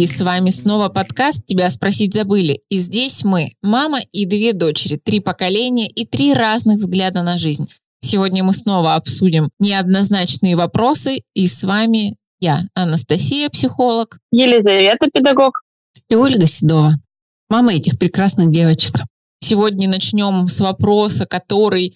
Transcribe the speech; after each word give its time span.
И 0.00 0.06
с 0.06 0.22
вами 0.22 0.48
снова 0.48 0.88
подкаст 0.88 1.44
«Тебя 1.44 1.68
спросить 1.68 2.14
забыли». 2.14 2.62
И 2.70 2.78
здесь 2.78 3.22
мы, 3.22 3.52
мама 3.60 3.98
и 4.12 4.24
две 4.24 4.54
дочери, 4.54 4.96
три 4.96 5.20
поколения 5.20 5.88
и 5.88 6.06
три 6.06 6.32
разных 6.32 6.78
взгляда 6.78 7.22
на 7.22 7.36
жизнь. 7.36 7.68
Сегодня 8.00 8.42
мы 8.42 8.54
снова 8.54 8.94
обсудим 8.94 9.50
неоднозначные 9.58 10.56
вопросы. 10.56 11.20
И 11.34 11.46
с 11.46 11.64
вами 11.64 12.16
я, 12.40 12.62
Анастасия, 12.72 13.50
психолог. 13.50 14.16
Елизавета, 14.32 15.10
педагог. 15.12 15.52
И 16.08 16.14
Ольга 16.14 16.46
Седова, 16.46 16.94
мама 17.50 17.74
этих 17.74 17.98
прекрасных 17.98 18.50
девочек. 18.50 19.02
Сегодня 19.40 19.86
начнем 19.86 20.48
с 20.48 20.60
вопроса, 20.60 21.26
который 21.26 21.94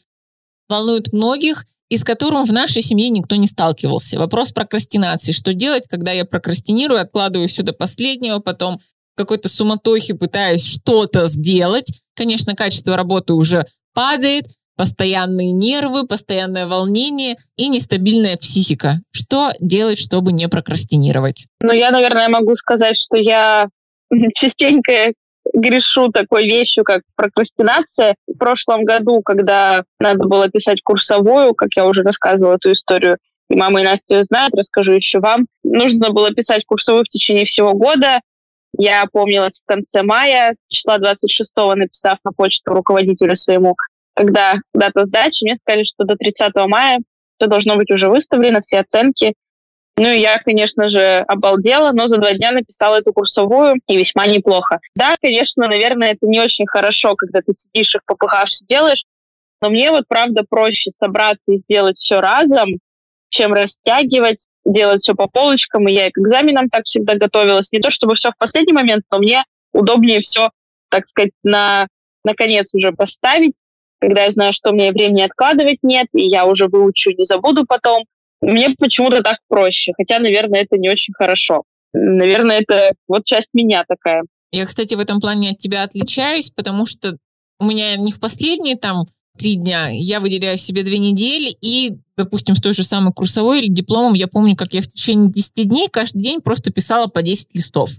волнует 0.69 1.11
многих 1.14 1.64
и 1.95 1.97
с 1.97 2.03
которым 2.03 2.45
в 2.45 2.53
нашей 2.53 2.83
семье 2.83 3.09
никто 3.09 3.37
не 3.37 3.47
сталкивался. 3.47 4.19
Вопрос 4.19 4.51
прокрастинации. 4.51 5.30
Что 5.30 5.55
делать, 5.55 5.87
когда 5.87 6.11
я 6.11 6.25
прокрастинирую, 6.25 7.01
откладываю 7.01 7.47
все 7.47 7.62
до 7.62 7.73
последнего, 7.73 8.41
потом 8.41 8.80
какой-то 9.17 9.48
суматохе 9.48 10.15
пытаюсь 10.15 10.67
что-то 10.67 11.29
сделать. 11.29 12.03
Конечно, 12.17 12.57
качество 12.57 12.97
работы 12.97 13.34
уже 13.34 13.65
падает, 13.95 14.47
постоянные 14.77 15.53
нервы, 15.53 16.05
постоянное 16.05 16.67
волнение 16.67 17.37
и 17.57 17.69
нестабильная 17.69 18.37
психика. 18.37 19.01
Что 19.12 19.53
делать, 19.61 20.01
чтобы 20.01 20.33
не 20.33 20.48
прокрастинировать? 20.48 21.47
Ну, 21.61 21.73
я, 21.73 21.92
наверное, 21.92 22.29
могу 22.29 22.56
сказать, 22.56 22.97
что 22.97 23.17
я 23.17 23.69
частенько 24.34 25.12
грешу 25.53 26.09
такой 26.09 26.47
вещью, 26.47 26.84
как 26.84 27.03
прокрастинация. 27.16 28.15
В 28.27 28.37
прошлом 28.39 28.84
году, 28.84 29.23
когда 29.23 29.84
надо 29.98 30.25
было 30.25 30.48
писать 30.48 30.83
курсовую, 30.83 31.55
как 31.55 31.70
я 31.77 31.86
уже 31.86 32.03
рассказывала 32.03 32.55
эту 32.55 32.73
историю, 32.73 33.19
и 33.51 33.56
мама 33.56 33.81
и 33.81 33.84
Настя 33.84 34.17
ее 34.17 34.25
знают, 34.25 34.55
расскажу 34.55 34.92
еще 34.92 35.20
вам. 35.20 35.47
Нужно 35.62 36.11
было 36.11 36.33
писать 36.33 36.64
курсовую 36.64 37.05
в 37.05 37.09
течение 37.09 37.45
всего 37.45 37.75
года. 37.75 38.20
Я 38.77 39.03
опомнилась 39.03 39.61
в 39.61 39.67
конце 39.67 40.03
мая, 40.03 40.56
числа 40.69 40.98
26-го, 40.98 41.75
написав 41.75 42.19
на 42.25 42.33
почту 42.33 42.73
руководителю 42.73 43.36
своему, 43.36 43.77
когда 44.14 44.55
дата 44.73 45.06
сдачи, 45.06 45.45
мне 45.45 45.56
сказали, 45.56 45.84
что 45.84 46.05
до 46.05 46.17
30 46.17 46.55
мая 46.67 46.98
все 47.36 47.48
должно 47.48 47.77
быть 47.77 47.91
уже 47.91 48.08
выставлено, 48.08 48.61
все 48.61 48.81
оценки. 48.81 49.34
Ну, 49.97 50.09
и 50.09 50.19
я, 50.19 50.39
конечно 50.39 50.89
же, 50.89 51.25
обалдела, 51.28 51.92
но 51.92 52.09
за 52.09 52.17
два 52.17 52.33
дня 52.33 52.50
написала 52.50 52.97
эту 52.97 53.12
курсовую, 53.12 53.77
и 53.87 53.97
весьма 53.97 54.27
неплохо. 54.27 54.81
Да, 54.97 55.14
конечно, 55.23 55.69
наверное, 55.69 56.12
это 56.12 56.27
не 56.27 56.41
очень 56.41 56.67
хорошо, 56.67 57.14
когда 57.14 57.41
ты 57.41 57.53
сидишь 57.55 57.95
и 57.95 57.98
в 57.98 58.05
попыхах 58.05 58.48
все 58.48 58.64
делаешь, 58.67 59.05
но 59.62 59.70
мне 59.70 59.91
вот, 59.91 60.05
правда, 60.09 60.45
проще 60.48 60.91
собраться 61.01 61.45
и 61.47 61.59
сделать 61.59 61.97
все 61.97 62.20
разом, 62.20 62.81
чем 63.31 63.55
растягивать, 63.55 64.45
делать 64.64 65.03
все 65.03 65.14
по 65.14 65.28
полочкам. 65.28 65.89
И 65.89 65.92
я 65.92 66.08
и 66.08 66.11
к 66.11 66.19
экзаменам 66.19 66.69
так 66.69 66.84
всегда 66.84 67.14
готовилась. 67.14 67.73
Не 67.73 67.81
то 67.81 67.91
чтобы 67.91 68.14
все 68.14 68.31
в 68.31 68.36
последний 68.36 68.73
момент, 68.73 69.05
но 69.11 69.19
мне 69.19 69.45
удобнее 69.73 70.20
все, 70.20 70.51
так 70.91 71.08
сказать, 71.08 71.33
на, 71.42 71.86
наконец 72.25 72.75
уже 72.75 72.92
поставить, 72.92 73.55
когда 74.01 74.25
я 74.25 74.31
знаю, 74.33 74.53
что 74.53 74.73
мне 74.73 74.92
времени 74.92 75.23
откладывать 75.23 75.79
нет, 75.83 76.08
и 76.14 76.27
я 76.27 76.47
уже 76.47 76.69
выучу, 76.69 77.11
не 77.12 77.25
забуду 77.25 77.64
потом. 77.67 78.05
Мне 78.45 78.70
почему-то 78.78 79.23
так 79.23 79.39
проще, 79.48 79.92
хотя, 79.97 80.19
наверное, 80.19 80.62
это 80.62 80.77
не 80.77 80.91
очень 80.91 81.14
хорошо. 81.14 81.62
Наверное, 81.95 82.61
это 82.61 82.92
вот 83.09 83.25
часть 83.25 83.48
меня 83.55 83.84
такая. 83.89 84.25
Я, 84.53 84.67
кстати, 84.67 84.95
в 84.95 85.01
этом 85.01 85.20
плане 85.20 85.51
от 85.51 85.59
тебя 85.59 85.83
отличаюсь, 85.83 86.51
потому 86.51 86.86
что 86.86 87.17
у 87.59 87.64
меня 87.64 87.97
не 87.97 88.12
в 88.12 88.20
последние 88.20 88.77
там 88.77 89.05
три 89.39 89.55
дня, 89.55 89.89
я 89.91 90.20
выделяю 90.20 90.59
себе 90.59 90.83
две 90.83 90.98
недели, 90.98 91.56
и, 91.61 91.95
допустим, 92.17 92.55
с 92.55 92.61
той 92.61 92.73
же 92.73 92.85
самой 92.85 93.13
курсовой 93.13 93.61
или 93.61 93.73
дипломом, 93.73 94.14
я 94.14 94.29
помню, 94.29 94.55
как 94.55 94.74
я 94.74 94.83
в 94.83 94.86
течение 94.86 95.30
10 95.30 95.68
дней 95.68 95.89
каждый 95.89 96.23
день 96.23 96.41
просто 96.41 96.70
писала 96.70 97.07
по 97.07 97.23
10 97.23 97.55
листов, 97.55 97.91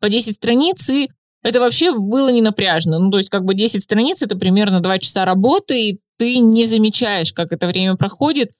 по 0.00 0.08
10 0.08 0.34
страниц, 0.34 0.88
и 0.90 1.08
это 1.42 1.60
вообще 1.60 1.92
было 1.92 2.28
не 2.28 2.42
напряжно. 2.42 2.98
Ну, 2.98 3.10
то 3.10 3.18
есть, 3.18 3.30
как 3.30 3.44
бы 3.44 3.54
10 3.54 3.82
страниц, 3.82 4.22
это 4.22 4.36
примерно 4.36 4.80
2 4.80 4.98
часа 4.98 5.24
работы, 5.24 5.90
и 5.90 6.00
ты 6.16 6.38
не 6.38 6.66
замечаешь, 6.66 7.32
как 7.32 7.52
это 7.52 7.66
время 7.66 7.96
проходит, 7.96 8.50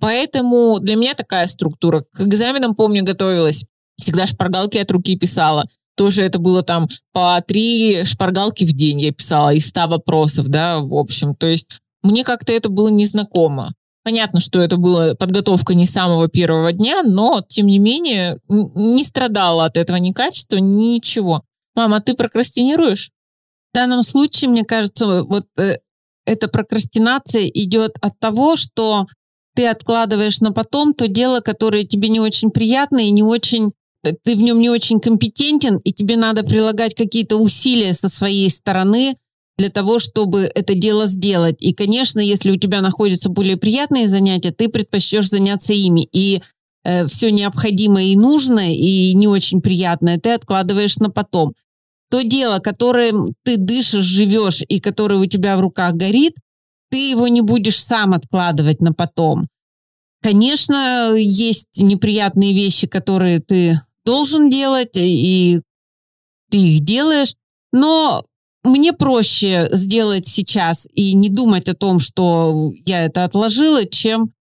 Поэтому 0.00 0.78
для 0.80 0.96
меня 0.96 1.14
такая 1.14 1.46
структура. 1.46 2.04
К 2.12 2.22
экзаменам, 2.22 2.74
помню, 2.74 3.04
готовилась. 3.04 3.64
Всегда 3.98 4.26
шпаргалки 4.26 4.78
от 4.78 4.90
руки 4.90 5.16
писала. 5.16 5.64
Тоже 5.96 6.22
это 6.22 6.38
было 6.38 6.62
там 6.62 6.88
по 7.12 7.42
три 7.46 8.04
шпаргалки 8.04 8.64
в 8.64 8.72
день 8.72 9.00
я 9.00 9.12
писала 9.12 9.54
из 9.54 9.66
ста 9.66 9.86
вопросов, 9.86 10.48
да, 10.48 10.80
в 10.80 10.94
общем. 10.94 11.34
То 11.34 11.46
есть 11.46 11.80
мне 12.02 12.22
как-то 12.22 12.52
это 12.52 12.68
было 12.68 12.88
незнакомо. 12.88 13.72
Понятно, 14.04 14.38
что 14.38 14.60
это 14.60 14.76
была 14.76 15.14
подготовка 15.14 15.74
не 15.74 15.86
самого 15.86 16.28
первого 16.28 16.70
дня, 16.70 17.02
но, 17.02 17.42
тем 17.48 17.66
не 17.66 17.78
менее, 17.78 18.38
не 18.48 19.02
страдала 19.02 19.64
от 19.64 19.76
этого 19.76 19.96
ни 19.96 20.12
качества, 20.12 20.58
ничего. 20.58 21.42
Мама, 21.74 22.00
ты 22.00 22.14
прокрастинируешь? 22.14 23.10
В 23.72 23.74
данном 23.74 24.04
случае, 24.04 24.50
мне 24.50 24.64
кажется, 24.64 25.24
вот 25.24 25.46
э, 25.58 25.78
эта 26.24 26.46
прокрастинация 26.46 27.48
идет 27.48 27.96
от 28.00 28.18
того, 28.20 28.54
что 28.54 29.06
ты 29.56 29.66
откладываешь 29.66 30.40
на 30.40 30.52
потом 30.52 30.94
то 30.94 31.08
дело, 31.08 31.40
которое 31.40 31.84
тебе 31.84 32.08
не 32.08 32.20
очень 32.20 32.50
приятно 32.50 32.98
и 32.98 33.10
не 33.10 33.22
очень 33.22 33.72
ты 34.22 34.36
в 34.36 34.42
нем 34.42 34.60
не 34.60 34.70
очень 34.70 35.00
компетентен, 35.00 35.78
и 35.78 35.92
тебе 35.92 36.16
надо 36.16 36.44
прилагать 36.44 36.94
какие-то 36.94 37.38
усилия 37.38 37.92
со 37.92 38.08
своей 38.08 38.48
стороны 38.50 39.16
для 39.58 39.68
того, 39.68 39.98
чтобы 39.98 40.50
это 40.54 40.74
дело 40.74 41.06
сделать. 41.06 41.60
И, 41.60 41.72
конечно, 41.72 42.20
если 42.20 42.52
у 42.52 42.56
тебя 42.56 42.82
находятся 42.82 43.30
более 43.30 43.56
приятные 43.56 44.06
занятия, 44.06 44.52
ты 44.52 44.68
предпочтешь 44.68 45.28
заняться 45.28 45.72
ими. 45.72 46.06
И 46.12 46.42
э, 46.84 47.08
все 47.08 47.32
необходимое 47.32 48.04
и 48.04 48.16
нужное, 48.16 48.70
и 48.70 49.12
не 49.14 49.26
очень 49.26 49.60
приятное 49.60 50.20
ты 50.20 50.30
откладываешь 50.30 50.98
на 50.98 51.10
потом. 51.10 51.54
То 52.08 52.22
дело, 52.22 52.60
которым 52.60 53.34
ты 53.44 53.56
дышишь, 53.56 54.04
живешь, 54.04 54.62
и 54.68 54.78
которое 54.78 55.18
у 55.18 55.26
тебя 55.26 55.56
в 55.56 55.60
руках 55.60 55.94
горит, 55.94 56.34
ты 56.96 57.10
его 57.10 57.28
не 57.28 57.42
будешь 57.42 57.78
сам 57.78 58.14
откладывать 58.14 58.80
на 58.80 58.94
потом. 58.94 59.48
Конечно, 60.22 61.12
есть 61.14 61.76
неприятные 61.76 62.54
вещи, 62.54 62.86
которые 62.86 63.38
ты 63.38 63.78
должен 64.06 64.48
делать, 64.48 64.96
и 64.96 65.60
ты 66.50 66.56
их 66.56 66.80
делаешь, 66.80 67.34
но 67.70 68.24
мне 68.64 68.94
проще 68.94 69.68
сделать 69.72 70.26
сейчас 70.26 70.88
и 70.90 71.12
не 71.12 71.28
думать 71.28 71.68
о 71.68 71.74
том, 71.74 71.98
что 71.98 72.72
я 72.86 73.04
это 73.04 73.24
отложила, 73.24 73.84
чем 73.84 74.32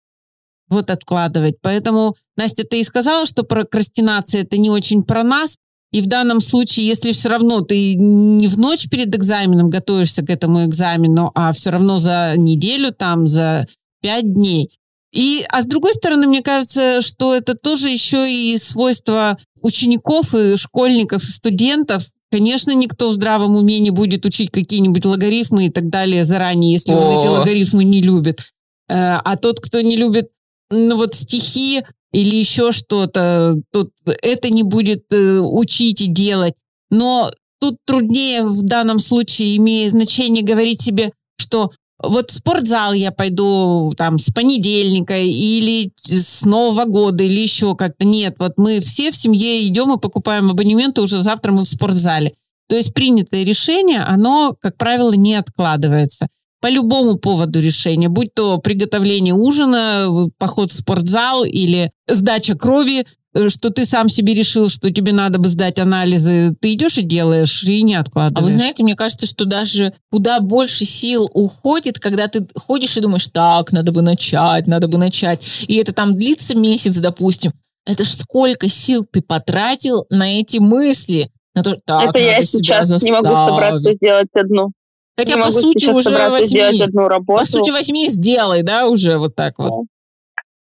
вот 0.70 0.90
откладывать. 0.90 1.56
Поэтому, 1.62 2.16
Настя, 2.38 2.64
ты 2.64 2.80
и 2.80 2.86
сказала, 2.86 3.26
что 3.26 3.44
прокрастинация 3.44 4.44
это 4.44 4.58
не 4.58 4.70
очень 4.70 5.04
про 5.04 5.24
нас. 5.24 5.58
И 5.96 6.02
в 6.02 6.08
данном 6.08 6.42
случае, 6.42 6.88
если 6.88 7.14
все 7.14 7.30
равно 7.30 7.62
ты 7.62 7.96
не 7.96 8.50
в 8.50 8.58
ночь 8.60 8.90
перед 8.90 9.16
экзаменом 9.16 9.70
готовишься 9.70 10.24
к 10.24 10.30
этому 10.30 10.66
экзамену, 10.66 11.32
а 11.36 11.54
все 11.54 11.70
равно 11.70 12.00
за 12.00 12.34
неделю, 12.36 12.92
там, 12.92 13.30
за 13.30 13.66
пять 14.02 14.34
дней. 14.34 14.70
И, 15.14 15.46
а 15.50 15.62
с 15.62 15.66
другой 15.66 15.94
стороны, 15.94 16.28
мне 16.28 16.42
кажется, 16.42 17.02
что 17.02 17.34
это 17.34 17.56
тоже 17.56 17.88
еще 17.88 18.30
и 18.30 18.58
свойство 18.58 19.38
учеников 19.62 20.36
и 20.36 20.58
школьников, 20.58 21.24
и 21.24 21.32
студентов. 21.32 22.04
Конечно, 22.30 22.76
никто 22.76 23.08
в 23.08 23.14
здравом 23.14 23.56
уме 23.56 23.80
не 23.80 23.92
будет 23.92 24.26
учить 24.26 24.52
какие-нибудь 24.52 25.06
логарифмы 25.06 25.68
и 25.68 25.70
так 25.70 25.90
далее 25.90 26.26
заранее, 26.26 26.74
если 26.74 26.92
он 26.92 27.18
эти 27.18 27.28
логарифмы 27.28 27.86
не 27.86 28.02
любит. 28.02 28.42
Э, 28.90 29.20
а 29.24 29.38
тот, 29.38 29.62
кто 29.62 29.80
не 29.80 29.96
любит 29.96 30.28
ну, 30.70 30.98
вот 30.98 31.16
стихи, 31.16 31.84
или 32.12 32.36
еще 32.36 32.72
что-то, 32.72 33.56
тут 33.72 33.92
это 34.22 34.50
не 34.50 34.64
будет 34.64 35.12
э, 35.12 35.40
учить 35.40 36.02
и 36.02 36.08
делать. 36.08 36.54
Но 36.90 37.32
тут 37.60 37.78
труднее 37.86 38.44
в 38.44 38.62
данном 38.64 39.00
случае, 39.00 39.58
имеет 39.58 39.92
значение 39.92 40.44
говорить 40.44 40.82
себе, 40.82 41.12
что 41.38 41.72
вот 42.02 42.30
в 42.30 42.34
спортзал 42.34 42.94
я 42.94 43.12
пойду 43.12 43.92
там 43.98 44.20
с 44.20 44.32
понедельника 44.32 45.18
или 45.18 45.92
с 45.98 46.46
Нового 46.46 46.86
года 46.86 47.24
или 47.24 47.40
еще 47.40 47.76
как-то. 47.76 48.06
Нет, 48.06 48.36
вот 48.40 48.54
мы 48.58 48.82
все 48.82 49.12
в 49.12 49.16
семье 49.16 49.66
идем 49.66 49.94
и 49.94 50.00
покупаем 50.00 50.52
абонементы, 50.52 51.02
уже 51.02 51.22
завтра 51.22 51.52
мы 51.52 51.64
в 51.64 51.70
спортзале. 51.70 52.34
То 52.68 52.76
есть 52.76 52.94
принятое 52.94 53.44
решение, 53.44 54.02
оно, 54.02 54.56
как 54.60 54.78
правило, 54.78 55.14
не 55.14 55.36
откладывается 55.36 56.28
по 56.66 56.70
любому 56.72 57.18
поводу 57.20 57.62
решения, 57.62 58.10
будь 58.10 58.34
то 58.34 58.58
приготовление 58.58 59.36
ужина, 59.36 60.10
поход 60.40 60.72
в 60.72 60.74
спортзал 60.74 61.46
или 61.46 61.92
сдача 62.08 62.56
крови, 62.56 63.06
э, 63.36 63.50
что 63.50 63.70
ты 63.70 63.86
сам 63.86 64.10
себе 64.10 64.34
решил, 64.34 64.68
что 64.68 64.92
тебе 64.92 65.14
надо 65.14 65.38
бы 65.38 65.48
сдать 65.50 65.78
анализы, 65.78 66.56
ты 66.60 66.74
идешь 66.74 66.98
и 66.98 67.04
делаешь, 67.04 67.64
и 67.66 67.84
не 67.84 67.94
откладываешь. 67.94 68.42
А 68.42 68.44
вы 68.44 68.52
знаете, 68.52 68.82
мне 68.82 68.96
кажется, 68.96 69.28
что 69.28 69.46
даже 69.46 69.94
куда 70.10 70.40
больше 70.40 70.86
сил 70.86 71.30
уходит, 71.36 72.00
когда 72.00 72.28
ты 72.28 72.48
ходишь 72.56 72.98
и 72.98 73.02
думаешь, 73.02 73.28
так, 73.28 73.72
надо 73.72 73.92
бы 73.92 74.02
начать, 74.02 74.66
надо 74.66 74.88
бы 74.88 74.98
начать. 74.98 75.48
И 75.68 75.76
это 75.76 75.94
там 75.94 76.18
длится 76.18 76.58
месяц, 76.58 76.98
допустим. 76.98 77.52
Это 77.86 78.06
ж 78.06 78.08
сколько 78.08 78.68
сил 78.68 79.06
ты 79.06 79.22
потратил 79.22 80.08
на 80.10 80.40
эти 80.40 80.58
мысли. 80.58 81.30
На 81.54 81.62
то, 81.62 81.78
так, 81.86 82.10
это 82.10 82.18
я 82.18 82.44
сейчас 82.44 82.88
заставить. 82.88 83.24
не 83.24 83.30
могу 83.30 83.52
собраться 83.52 83.92
сделать 83.92 84.30
одну. 84.34 84.72
Хотя, 85.18 85.38
по 85.38 85.52
сути, 85.52 85.86
уже 85.86 86.30
возьми, 86.30 86.82
одну 86.82 87.08
работу. 87.08 87.40
по 87.40 87.46
сути, 87.46 87.70
возьми 87.70 88.08
и 88.08 88.10
сделай, 88.10 88.64
да, 88.64 88.88
уже 88.88 89.18
вот 89.18 89.36
так 89.36 89.58
вот. 89.58 89.86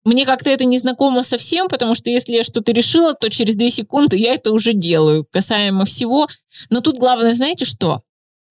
мне 0.05 0.25
как-то 0.25 0.49
это 0.49 0.63
не 0.63 0.77
знакомо 0.79 1.23
совсем, 1.23 1.67
потому 1.67 1.95
что 1.95 2.09
если 2.09 2.33
я 2.33 2.43
что-то 2.43 2.71
решила, 2.71 3.13
то 3.13 3.29
через 3.29 3.55
две 3.55 3.69
секунды 3.69 4.15
я 4.15 4.33
это 4.33 4.53
уже 4.53 4.73
делаю, 4.73 5.25
касаемо 5.29 5.83
всего. 5.83 6.27
Но 6.69 6.79
тут 6.79 6.97
главное, 6.97 7.35
знаете 7.35 7.65
что? 7.65 8.01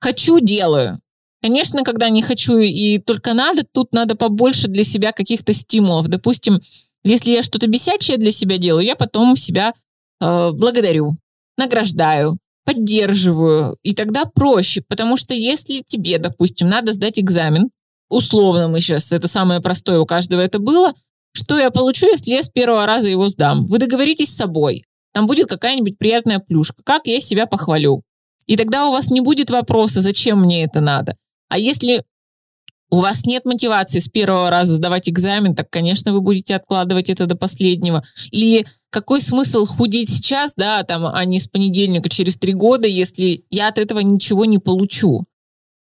Хочу– 0.01 0.39
делаю. 0.41 1.01
Конечно, 1.43 1.85
когда 1.85 2.09
не 2.09 2.23
хочу 2.23 2.59
и 2.59 2.99
только 2.99 3.33
надо, 3.33 3.63
тут 3.65 3.93
надо 3.93 4.17
побольше 4.17 4.69
для 4.69 4.85
себя 4.85 5.13
каких-то 5.13 5.53
стимулов. 5.53 6.09
Допустим, 6.09 6.61
если 7.05 7.31
я 7.31 7.43
что-то 7.43 7.69
бесячее 7.69 8.17
для 8.17 8.33
себя 8.33 8.59
делаю, 8.59 8.85
я 8.85 8.97
потом 8.97 9.37
себя 9.37 9.73
э, 10.21 10.51
благодарю, 10.53 11.17
награждаю, 11.57 12.39
поддерживаю. 12.67 13.79
И 13.83 13.95
тогда 13.95 14.25
проще, 14.27 14.83
потому 14.87 15.17
что 15.17 15.33
если 15.33 15.83
тебе, 15.87 16.19
допустим, 16.19 16.69
надо 16.69 16.93
сдать 16.93 17.19
экзамен, 17.19 17.71
условно 18.11 18.69
мы 18.69 18.81
сейчас, 18.81 19.13
это 19.13 19.29
самое 19.29 19.61
простое, 19.63 20.01
у 20.01 20.07
каждого 20.07 20.43
это 20.43 20.59
было– 20.59 20.93
что 21.37 21.59
я 21.59 21.71
получу, 21.71 22.09
если 22.09 22.31
я 22.31 22.43
с 22.43 22.49
первого 22.49 22.87
раза 22.87 23.11
его 23.11 23.29
сдам? 23.29 23.67
Вы 23.67 23.77
договоритесь 23.77 24.31
с 24.31 24.37
собой. 24.37 24.85
Там 25.13 25.27
будет 25.27 25.49
какая-нибудь 25.49 25.99
приятная 25.99 26.39
плюшка. 26.39 26.83
Как 26.83 27.07
я 27.07 27.21
себя 27.21 27.45
похвалю? 27.45 28.03
И 28.47 28.57
тогда 28.57 28.89
у 28.89 28.93
вас 28.93 29.11
не 29.11 29.21
будет 29.21 29.51
вопроса, 29.51 30.01
зачем 30.01 30.41
мне 30.41 30.65
это 30.65 30.81
надо. 30.81 31.15
А 31.51 31.59
если 31.59 32.05
у 32.89 33.01
вас 33.01 33.27
нет 33.27 33.45
мотивации 33.45 33.99
с 33.99 34.09
первого 34.09 34.49
раза 34.49 34.73
сдавать 34.73 35.11
экзамен, 35.11 35.55
так, 35.55 35.69
конечно, 35.69 36.15
вы 36.15 36.23
будете 36.23 36.57
откладывать 36.57 37.11
это 37.11 37.27
до 37.27 37.37
последнего. 37.37 38.03
Или 38.31 38.65
какой 38.97 39.21
смысл 39.21 39.67
худеть 39.67 40.09
сейчас, 40.09 40.55
да, 40.57 40.83
там, 40.83 41.05
а 41.05 41.23
не 41.27 41.39
с 41.39 41.49
понедельника 41.49 42.09
через 42.09 42.39
три 42.39 42.55
года, 42.55 42.89
если 42.89 43.45
я 43.51 43.69
от 43.69 43.77
этого 43.77 43.99
ничего 44.01 44.47
не 44.47 44.57
получу? 44.57 45.27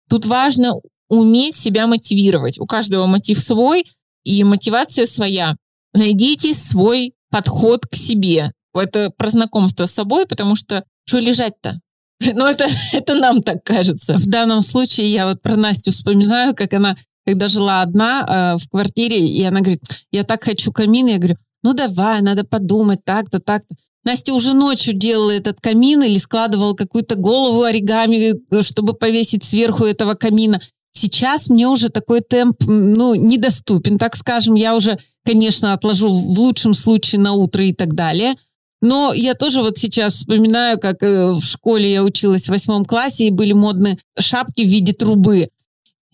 Тут 0.09 0.25
важно 0.25 0.73
уметь 1.07 1.55
себя 1.55 1.85
мотивировать. 1.85 2.57
У 2.59 2.65
каждого 2.65 3.05
мотив 3.05 3.39
свой, 3.39 3.85
и 4.23 4.43
мотивация 4.43 5.05
своя. 5.05 5.55
Найдите 5.93 6.55
свой 6.55 7.13
подход 7.29 7.85
к 7.85 7.93
себе. 7.93 8.51
Это 8.73 9.11
про 9.15 9.29
знакомство 9.29 9.85
с 9.85 9.91
собой, 9.91 10.25
потому 10.25 10.55
что 10.55 10.83
что 11.07 11.19
лежать-то? 11.19 11.79
Но 12.33 12.49
это, 12.49 12.65
это 12.91 13.13
нам 13.13 13.43
так 13.43 13.63
кажется. 13.63 14.17
В 14.17 14.25
данном 14.25 14.63
случае 14.63 15.13
я 15.13 15.27
вот 15.27 15.43
про 15.43 15.55
Настю 15.55 15.91
вспоминаю, 15.91 16.55
как 16.55 16.73
она, 16.73 16.95
когда 17.23 17.49
жила 17.49 17.83
одна 17.83 18.25
э, 18.27 18.57
в 18.57 18.67
квартире, 18.67 19.19
и 19.19 19.43
она 19.43 19.59
говорит, 19.59 19.83
я 20.11 20.23
так 20.23 20.43
хочу 20.43 20.71
камин, 20.71 21.05
я 21.05 21.17
говорю, 21.19 21.37
ну 21.65 21.73
давай, 21.73 22.21
надо 22.21 22.43
подумать, 22.43 22.99
так-то, 23.03 23.39
так-то. 23.39 23.75
Настя 24.03 24.35
уже 24.35 24.53
ночью 24.53 24.93
делала 24.93 25.31
этот 25.31 25.59
камин 25.59 26.03
или 26.03 26.19
складывала 26.19 26.75
какую-то 26.75 27.15
голову 27.15 27.63
оригами, 27.63 28.35
э, 28.51 28.61
чтобы 28.61 28.93
повесить 28.93 29.43
сверху 29.43 29.83
этого 29.83 30.13
камина. 30.13 30.61
Сейчас 30.91 31.49
мне 31.49 31.67
уже 31.67 31.89
такой 31.89 32.21
темп, 32.21 32.57
ну, 32.67 33.15
недоступен, 33.15 33.97
так 33.97 34.15
скажем. 34.15 34.53
Я 34.53 34.75
уже, 34.75 34.99
конечно, 35.25 35.73
отложу 35.73 36.13
в 36.13 36.39
лучшем 36.39 36.75
случае 36.75 37.19
на 37.19 37.33
утро 37.33 37.65
и 37.65 37.73
так 37.73 37.95
далее. 37.95 38.35
Но 38.83 39.11
я 39.11 39.33
тоже 39.33 39.63
вот 39.63 39.79
сейчас 39.79 40.13
вспоминаю, 40.13 40.79
как 40.79 41.01
э, 41.01 41.31
в 41.31 41.43
школе 41.43 41.91
я 41.91 42.03
училась 42.03 42.43
в 42.43 42.49
восьмом 42.49 42.85
классе, 42.85 43.25
и 43.25 43.31
были 43.31 43.53
модные 43.53 43.97
шапки 44.19 44.61
в 44.61 44.69
виде 44.69 44.93
трубы. 44.93 45.49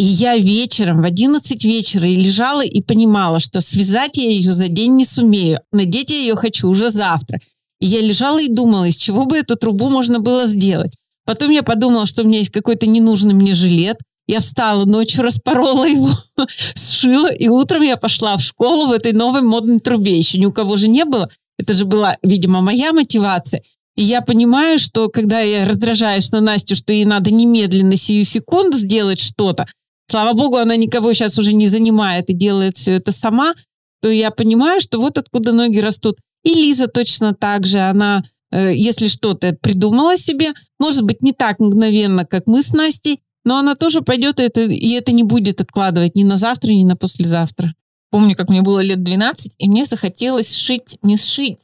И 0.02 0.04
я 0.04 0.36
вечером, 0.36 1.04
в 1.04 1.06
11 1.06 1.64
вечера, 1.64 2.08
и 2.08 2.16
лежала 2.16 2.66
и 2.66 2.82
понимала, 2.82 3.40
что 3.40 3.62
связать 3.62 4.18
я 4.18 4.32
ее 4.32 4.52
за 4.52 4.68
день 4.68 4.96
не 4.96 5.06
сумею. 5.06 5.60
Надеть 5.72 6.10
я 6.10 6.18
ее 6.18 6.36
хочу 6.36 6.70
уже 6.70 6.90
завтра. 6.90 7.40
И 7.80 7.86
я 7.86 8.02
лежала 8.02 8.42
и 8.42 8.48
думала, 8.48 8.86
из 8.86 8.96
чего 8.96 9.28
бы 9.28 9.38
эту 9.38 9.56
трубу 9.58 9.90
можно 9.90 10.20
было 10.20 10.48
сделать. 10.48 10.98
Потом 11.28 11.52
я 11.52 11.62
подумала, 11.62 12.08
что 12.08 12.24
у 12.24 12.26
меня 12.26 12.40
есть 12.40 12.50
какой-то 12.50 12.88
ненужный 12.88 13.36
мне 13.36 13.54
жилет. 13.54 13.98
Я 14.28 14.40
встала 14.40 14.86
ночью, 14.86 15.22
распорола 15.22 15.86
его, 15.86 16.10
сшила, 16.48 17.32
и 17.32 17.48
утром 17.48 17.84
я 17.84 17.96
пошла 17.96 18.38
в 18.38 18.42
школу 18.42 18.88
в 18.88 18.94
этой 18.94 19.14
новой 19.14 19.44
модной 19.44 19.80
трубе. 19.82 20.18
Еще 20.18 20.40
ни 20.40 20.48
у 20.48 20.52
кого 20.52 20.78
же 20.78 20.88
не 20.88 21.06
было. 21.06 21.30
Это 21.60 21.76
же 21.76 21.86
была, 21.86 22.18
видимо, 22.24 22.62
моя 22.62 22.92
мотивация. 22.92 23.62
И 23.96 24.04
я 24.04 24.22
понимаю, 24.22 24.80
что 24.80 25.10
когда 25.10 25.42
я 25.42 25.64
раздражаюсь 25.68 26.32
на 26.32 26.42
Настю, 26.42 26.76
что 26.76 26.92
ей 26.92 27.06
надо 27.06 27.30
немедленно, 27.30 27.96
сию 27.96 28.24
секунду 28.24 28.80
сделать 28.80 29.20
что-то, 29.20 29.68
слава 30.12 30.34
богу, 30.34 30.58
она 30.58 30.76
никого 30.76 31.14
сейчас 31.14 31.40
уже 31.40 31.54
не 31.54 31.68
занимает 31.68 32.30
и 32.30 32.34
делает 32.34 32.78
все 32.78 32.94
это 32.94 33.12
сама, 33.12 33.54
то 34.02 34.10
я 34.10 34.32
понимаю, 34.32 34.82
что 34.82 35.00
вот 35.00 35.18
откуда 35.18 35.54
ноги 35.54 35.80
растут. 35.80 36.18
И 36.44 36.54
Лиза 36.54 36.88
точно 36.88 37.34
так 37.34 37.66
же, 37.66 37.80
она, 37.80 38.24
э, 38.52 38.74
если 38.76 39.08
что-то 39.08 39.56
придумала 39.62 40.18
себе, 40.18 40.52
может 40.80 41.04
быть, 41.04 41.22
не 41.22 41.32
так 41.32 41.60
мгновенно, 41.60 42.26
как 42.26 42.48
мы 42.48 42.62
с 42.62 42.74
Настей, 42.74 43.22
но 43.46 43.58
она 43.58 43.76
тоже 43.76 44.02
пойдет, 44.02 44.40
и 44.40 44.44
это, 44.44 44.62
и 44.62 44.90
это 44.92 45.12
не 45.14 45.24
будет 45.24 45.62
откладывать 45.62 46.16
ни 46.16 46.24
на 46.24 46.38
завтра, 46.38 46.72
ни 46.72 46.84
на 46.84 46.96
послезавтра. 46.96 47.74
Помню, 48.12 48.36
как 48.36 48.50
мне 48.50 48.62
было 48.62 48.82
лет 48.82 49.04
12, 49.04 49.54
и 49.58 49.70
мне 49.70 49.86
захотелось 49.86 50.54
сшить, 50.54 50.98
не 51.02 51.18
сшить. 51.18 51.58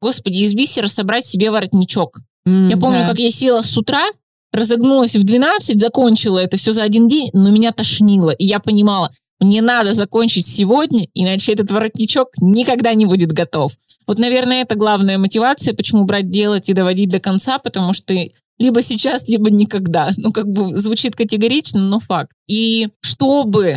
Господи, 0.00 0.38
из 0.38 0.54
бисера 0.54 0.88
собрать 0.88 1.26
себе 1.26 1.50
воротничок. 1.50 2.20
Mm, 2.48 2.70
я 2.70 2.76
помню, 2.78 3.00
да. 3.00 3.08
как 3.08 3.18
я 3.18 3.30
села 3.30 3.60
с 3.62 3.76
утра, 3.76 4.06
разогнулась 4.52 5.16
в 5.16 5.22
12, 5.22 5.80
закончила 5.80 6.38
это 6.38 6.56
все 6.56 6.72
за 6.72 6.82
один 6.82 7.08
день, 7.08 7.30
но 7.32 7.50
меня 7.50 7.72
тошнило. 7.72 8.30
И 8.30 8.46
я 8.46 8.60
понимала, 8.60 9.10
мне 9.40 9.62
надо 9.62 9.94
закончить 9.94 10.46
сегодня, 10.46 11.06
иначе 11.14 11.52
этот 11.52 11.70
воротничок 11.70 12.28
никогда 12.40 12.94
не 12.94 13.06
будет 13.06 13.32
готов. 13.32 13.72
Вот, 14.06 14.18
наверное, 14.18 14.62
это 14.62 14.74
главная 14.74 15.18
мотивация, 15.18 15.74
почему 15.74 16.04
брать 16.04 16.30
делать 16.30 16.68
и 16.68 16.74
доводить 16.74 17.10
до 17.10 17.20
конца, 17.20 17.58
потому 17.58 17.92
что 17.92 18.14
либо 18.58 18.82
сейчас, 18.82 19.26
либо 19.28 19.50
никогда. 19.50 20.10
Ну, 20.16 20.32
как 20.32 20.46
бы 20.46 20.76
звучит 20.78 21.16
категорично, 21.16 21.80
но 21.80 22.00
факт. 22.00 22.32
И 22.46 22.88
чтобы 23.00 23.76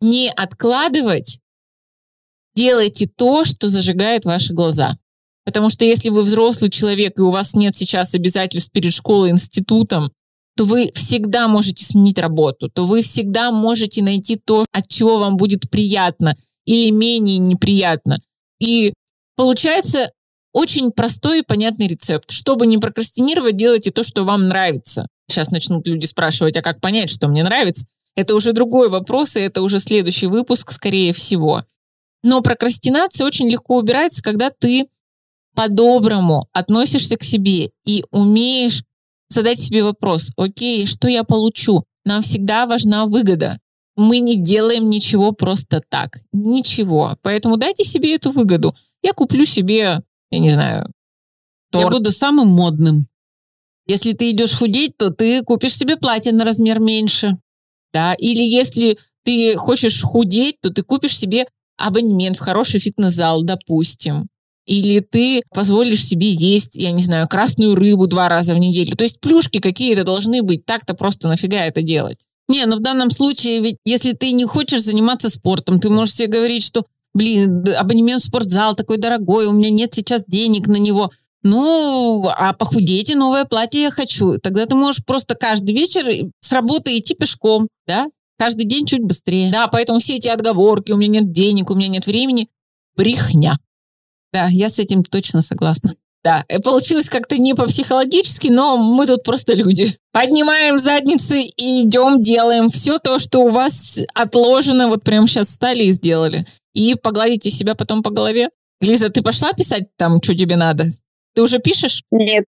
не 0.00 0.30
откладывать, 0.30 1.40
делайте 2.54 3.06
то, 3.06 3.44
что 3.44 3.68
зажигает 3.68 4.24
ваши 4.24 4.54
глаза. 4.54 4.96
Потому 5.46 5.70
что 5.70 5.84
если 5.84 6.08
вы 6.08 6.22
взрослый 6.22 6.70
человек, 6.70 7.18
и 7.18 7.22
у 7.22 7.30
вас 7.30 7.54
нет 7.54 7.76
сейчас 7.76 8.14
обязательств 8.14 8.72
перед 8.72 8.92
школой, 8.92 9.30
институтом, 9.30 10.10
то 10.56 10.64
вы 10.64 10.90
всегда 10.92 11.46
можете 11.46 11.84
сменить 11.84 12.18
работу, 12.18 12.68
то 12.68 12.84
вы 12.84 13.00
всегда 13.00 13.52
можете 13.52 14.02
найти 14.02 14.36
то, 14.36 14.66
от 14.72 14.88
чего 14.88 15.18
вам 15.18 15.36
будет 15.36 15.70
приятно 15.70 16.34
или 16.64 16.90
менее 16.90 17.38
неприятно. 17.38 18.18
И 18.58 18.92
получается, 19.36 20.10
очень 20.52 20.90
простой 20.90 21.40
и 21.40 21.44
понятный 21.44 21.86
рецепт. 21.86 22.32
Чтобы 22.32 22.66
не 22.66 22.78
прокрастинировать, 22.78 23.56
делайте 23.56 23.92
то, 23.92 24.02
что 24.02 24.24
вам 24.24 24.48
нравится. 24.48 25.06
Сейчас 25.28 25.50
начнут 25.50 25.86
люди 25.86 26.06
спрашивать, 26.06 26.56
а 26.56 26.62
как 26.62 26.80
понять, 26.80 27.10
что 27.10 27.28
мне 27.28 27.44
нравится? 27.44 27.86
Это 28.16 28.34
уже 28.34 28.52
другой 28.52 28.88
вопрос, 28.88 29.36
и 29.36 29.40
это 29.40 29.62
уже 29.62 29.78
следующий 29.78 30.26
выпуск, 30.26 30.72
скорее 30.72 31.12
всего. 31.12 31.64
Но 32.24 32.40
прокрастинация 32.40 33.26
очень 33.26 33.48
легко 33.48 33.76
убирается, 33.76 34.22
когда 34.22 34.50
ты 34.50 34.88
по-доброму 35.56 36.48
относишься 36.52 37.16
к 37.16 37.24
себе 37.24 37.70
и 37.84 38.04
умеешь 38.10 38.84
задать 39.28 39.58
себе 39.58 39.82
вопрос, 39.82 40.30
окей, 40.36 40.86
что 40.86 41.08
я 41.08 41.24
получу? 41.24 41.84
Нам 42.04 42.22
всегда 42.22 42.66
важна 42.66 43.06
выгода. 43.06 43.58
Мы 43.96 44.20
не 44.20 44.36
делаем 44.36 44.88
ничего 44.88 45.32
просто 45.32 45.82
так. 45.88 46.18
Ничего. 46.32 47.16
Поэтому 47.22 47.56
дайте 47.56 47.82
себе 47.82 48.14
эту 48.14 48.30
выгоду. 48.30 48.76
Я 49.02 49.12
куплю 49.12 49.46
себе 49.46 50.02
я 50.30 50.38
не 50.38 50.50
знаю, 50.50 50.92
торт. 51.70 51.84
Я 51.84 51.90
буду 51.90 52.12
самым 52.12 52.48
модным. 52.48 53.08
Если 53.86 54.12
ты 54.12 54.30
идешь 54.30 54.54
худеть, 54.54 54.96
то 54.96 55.10
ты 55.10 55.42
купишь 55.42 55.76
себе 55.76 55.96
платье 55.96 56.32
на 56.32 56.44
размер 56.44 56.80
меньше. 56.80 57.38
Да, 57.92 58.14
или 58.14 58.42
если 58.42 58.98
ты 59.24 59.56
хочешь 59.56 60.02
худеть, 60.02 60.60
то 60.60 60.70
ты 60.70 60.82
купишь 60.82 61.16
себе 61.16 61.46
абонемент 61.78 62.36
в 62.36 62.40
хороший 62.40 62.80
фитнес-зал, 62.80 63.42
допустим. 63.42 64.28
Или 64.66 64.98
ты 65.00 65.42
позволишь 65.54 66.04
себе 66.04 66.30
есть, 66.30 66.74
я 66.74 66.90
не 66.90 67.02
знаю, 67.02 67.28
красную 67.28 67.76
рыбу 67.76 68.06
два 68.06 68.28
раза 68.28 68.54
в 68.54 68.58
неделю. 68.58 68.96
То 68.96 69.04
есть 69.04 69.20
плюшки 69.20 69.60
какие-то 69.60 70.02
должны 70.04 70.42
быть. 70.42 70.66
Так-то 70.66 70.94
просто 70.94 71.28
нафига 71.28 71.64
это 71.64 71.82
делать? 71.82 72.26
Не, 72.48 72.66
ну 72.66 72.76
в 72.76 72.80
данном 72.80 73.10
случае, 73.10 73.60
ведь 73.60 73.76
если 73.84 74.12
ты 74.12 74.32
не 74.32 74.44
хочешь 74.44 74.82
заниматься 74.82 75.30
спортом, 75.30 75.80
ты 75.80 75.88
можешь 75.88 76.14
себе 76.14 76.28
говорить, 76.28 76.64
что 76.64 76.84
блин, 77.14 77.64
абонемент 77.76 78.22
в 78.22 78.26
спортзал 78.26 78.74
такой 78.74 78.98
дорогой, 78.98 79.46
у 79.46 79.52
меня 79.52 79.70
нет 79.70 79.94
сейчас 79.94 80.22
денег 80.26 80.66
на 80.68 80.76
него. 80.76 81.10
Ну, 81.42 82.28
а 82.28 82.52
похудеть 82.52 83.10
и 83.10 83.14
новое 83.14 83.44
платье 83.44 83.82
я 83.82 83.90
хочу. 83.90 84.38
Тогда 84.38 84.66
ты 84.66 84.74
можешь 84.74 85.04
просто 85.04 85.34
каждый 85.34 85.74
вечер 85.74 86.04
с 86.40 86.52
работы 86.52 86.96
идти 86.98 87.14
пешком, 87.14 87.68
да? 87.86 88.06
Каждый 88.38 88.66
день 88.66 88.84
чуть 88.84 89.00
быстрее. 89.00 89.50
Да, 89.50 89.68
поэтому 89.68 89.98
все 89.98 90.16
эти 90.16 90.28
отговорки, 90.28 90.92
у 90.92 90.96
меня 90.96 91.20
нет 91.20 91.32
денег, 91.32 91.70
у 91.70 91.74
меня 91.74 91.88
нет 91.88 92.06
времени, 92.06 92.48
брехня. 92.96 93.58
Да, 94.36 94.48
я 94.50 94.68
с 94.68 94.78
этим 94.78 95.02
точно 95.02 95.40
согласна. 95.40 95.94
Да, 96.22 96.44
получилось 96.62 97.08
как-то 97.08 97.38
не 97.38 97.54
по-психологически, 97.54 98.48
но 98.48 98.76
мы 98.76 99.06
тут 99.06 99.22
просто 99.22 99.54
люди. 99.54 99.96
Поднимаем 100.12 100.78
задницы 100.78 101.40
и 101.40 101.82
идем, 101.82 102.22
делаем 102.22 102.68
все 102.68 102.98
то, 102.98 103.18
что 103.18 103.38
у 103.38 103.48
вас 103.48 103.98
отложено, 104.12 104.88
вот 104.88 105.02
прямо 105.04 105.26
сейчас 105.26 105.48
встали 105.48 105.84
и 105.84 105.92
сделали 105.92 106.44
и 106.74 106.96
погладите 106.96 107.50
себя 107.50 107.74
потом 107.74 108.02
по 108.02 108.10
голове. 108.10 108.50
Лиза, 108.82 109.08
ты 109.08 109.22
пошла 109.22 109.54
писать 109.54 109.84
там, 109.96 110.22
что 110.22 110.36
тебе 110.36 110.56
надо? 110.56 110.84
Ты 111.34 111.40
уже 111.40 111.58
пишешь? 111.58 112.02
Нет. 112.10 112.44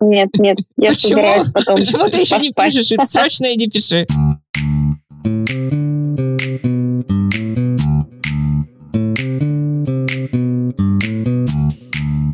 Нет, 0.00 0.30
нет. 0.38 0.56
Я 0.78 0.92
Почему? 0.92 1.44
Потом 1.52 1.76
Почему 1.76 2.08
ты 2.08 2.20
еще 2.20 2.38
не 2.38 2.52
пишешь? 2.52 2.90
Срочно 3.06 3.52
иди 3.52 3.68
пиши. 3.68 4.06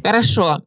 Хорошо, 0.05 0.61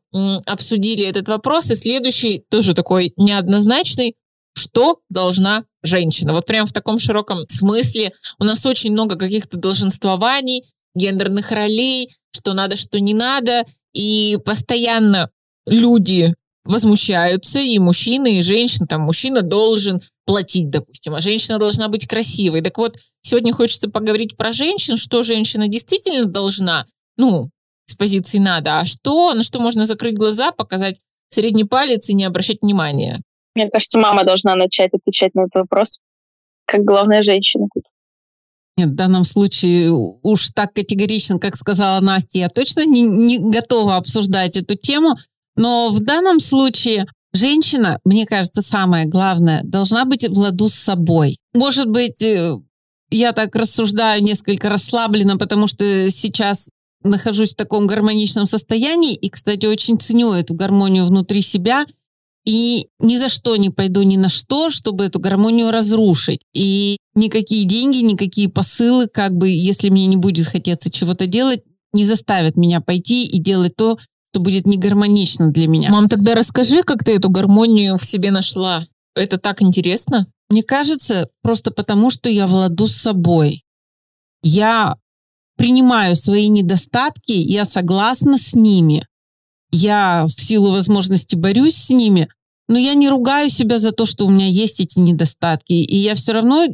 обсудили 0.48 1.06
этот 1.06 1.27
вопрос. 1.27 1.70
И 1.70 1.75
следующий, 1.75 2.44
тоже 2.50 2.74
такой 2.74 3.13
неоднозначный. 3.17 4.15
Что 4.56 5.00
должна 5.10 5.63
женщина? 5.84 6.34
Вот 6.34 6.48
прям 6.48 6.65
в 6.65 6.74
таком 6.74 6.98
широком 6.98 7.48
смысле. 7.48 8.12
У 8.39 8.44
нас 8.44 8.65
очень 8.65 8.91
много 8.91 9.15
каких-то 9.15 9.58
долженствований, 9.58 10.63
гендерных 10.96 11.51
ролей, 11.51 12.10
что 12.32 12.53
надо, 12.53 12.75
что 12.75 13.00
не 13.00 13.13
надо. 13.13 13.63
И 13.94 14.39
постоянно 14.44 15.29
люди 15.67 16.34
возмущаются, 16.65 17.60
и 17.60 17.77
мужчины, 17.77 18.39
и 18.39 18.41
женщины. 18.41 18.88
Там 18.88 19.01
мужчина 19.01 19.44
должен 19.44 20.01
платить, 20.25 20.72
допустим, 20.72 21.13
а 21.13 21.22
женщина 21.22 21.60
должна 21.60 21.89
быть 21.89 22.08
красивой. 22.08 22.62
Так 22.62 22.79
вот, 22.79 22.98
сегодня 23.22 23.53
хочется 23.53 23.88
поговорить 23.88 24.36
про 24.36 24.51
женщин, 24.51 24.98
что 24.98 25.22
женщина 25.22 25.67
действительно 25.67 26.25
должна, 26.25 26.88
ну, 27.17 27.51
с 27.88 27.96
позиции 27.96 28.38
надо, 28.38 28.79
а 28.79 28.86
что, 28.86 29.34
на 29.34 29.44
что 29.44 29.60
можно 29.60 29.86
закрыть 29.86 30.15
глаза, 30.15 30.51
показать 30.51 31.00
средний 31.29 31.63
палец 31.63 32.10
и 32.10 32.13
не 32.13 32.25
обращать 32.25 32.62
внимания. 32.62 33.22
Мне 33.56 33.70
кажется, 33.70 33.98
мама 33.98 34.24
должна 34.24 34.56
начать 34.56 34.91
отвечать 34.94 35.34
на 35.34 35.41
этот 35.41 35.56
вопрос, 35.56 36.00
как 36.65 36.82
главная 36.84 37.24
женщина 37.24 37.67
тут. 37.74 37.84
Нет, 38.77 38.89
в 38.89 38.96
данном 38.96 39.24
случае 39.24 39.91
уж 39.91 40.50
так 40.51 40.74
категорично, 40.74 41.39
как 41.39 41.56
сказала 41.56 42.00
Настя, 42.00 42.38
я 42.38 42.50
точно 42.50 42.86
не, 42.86 43.01
не 43.01 43.39
готова 43.39 43.96
обсуждать 43.96 44.56
эту 44.56 44.75
тему, 44.75 45.17
но 45.56 45.89
в 45.89 46.01
данном 46.01 46.39
случае 46.39 47.08
женщина, 47.34 48.00
мне 48.06 48.27
кажется, 48.27 48.62
самое 48.62 49.08
главное, 49.08 49.62
должна 49.63 50.06
быть 50.06 50.27
в 50.27 50.38
ладу 50.38 50.67
с 50.67 50.75
собой. 50.75 51.38
Может 51.56 51.89
быть, 51.89 52.22
э, 52.22 52.56
я 53.10 53.32
так 53.32 53.56
рассуждаю 53.56 54.22
несколько 54.22 54.70
расслабленно, 54.70 55.38
потому 55.38 55.65
что 55.65 56.12
сейчас 56.12 56.70
нахожусь 57.04 57.54
в 57.54 57.56
таком 57.56 57.88
гармоничном 57.88 58.48
состоянии 58.48 59.13
и, 59.13 59.30
кстати, 59.30 59.66
очень 59.66 60.00
ценю 60.00 60.34
эту 60.34 60.54
гармонию 60.54 61.06
внутри 61.06 61.42
себя 61.42 61.86
и 62.46 62.88
ни 63.00 63.18
за 63.18 63.27
что 63.27 63.58
не 63.58 63.70
пойду 63.70 64.04
ни 64.04 64.16
на 64.16 64.30
что, 64.30 64.70
чтобы 64.70 65.06
эту 65.06 65.20
гармонию 65.20 65.70
разрушить. 65.70 66.42
И 66.54 66.98
никакие 67.13 67.66
деньги, 67.66 67.98
никакие 67.98 68.48
посылы, 68.48 69.08
как 69.08 69.34
бы, 69.34 69.50
если 69.50 69.89
мне 69.89 70.06
не 70.06 70.16
будет 70.16 70.48
хотеться 70.48 70.89
чего-то 70.89 71.25
делать, 71.27 71.62
не 71.92 72.06
заставят 72.06 72.56
меня 72.56 72.80
пойти 72.80 73.25
и 73.25 73.38
делать 73.39 73.75
то, 73.75 73.98
что 74.32 74.39
будет 74.39 74.66
не 74.66 74.77
гармонично 74.77 75.51
для 75.51 75.68
меня. 75.68 75.89
Мам, 75.89 76.08
тогда 76.08 76.36
расскажи, 76.36 76.84
как 76.84 77.04
ты 77.04 77.16
эту 77.16 77.30
гармонию 77.30 77.98
в 77.98 78.06
себе 78.06 78.32
нашла. 78.32 78.86
Это 79.13 79.38
так 79.38 79.62
интересно. 79.62 80.27
Мне 80.50 80.63
кажется, 80.63 81.30
просто 81.42 81.72
потому, 81.72 82.10
что 82.12 82.30
я 82.30 82.48
владу 82.48 82.88
с 82.88 82.96
собой. 82.96 83.66
Я 84.42 84.96
принимаю 85.58 86.16
свои 86.16 86.48
недостатки, 86.48 87.34
я 87.34 87.66
согласна 87.66 88.38
с 88.38 88.54
ними. 88.54 89.06
Я 89.72 90.26
в 90.26 90.42
силу 90.42 90.72
возможности 90.72 91.36
борюсь 91.36 91.76
с 91.76 91.90
ними, 91.90 92.30
но 92.70 92.78
я 92.78 92.94
не 92.94 93.10
ругаю 93.10 93.50
себя 93.50 93.80
за 93.80 93.92
то, 93.92 94.06
что 94.06 94.26
у 94.26 94.30
меня 94.30 94.48
есть 94.48 94.80
эти 94.80 95.00
недостатки. 95.00 95.74
И 95.74 95.96
я 95.96 96.16
все 96.16 96.34
равно 96.34 96.68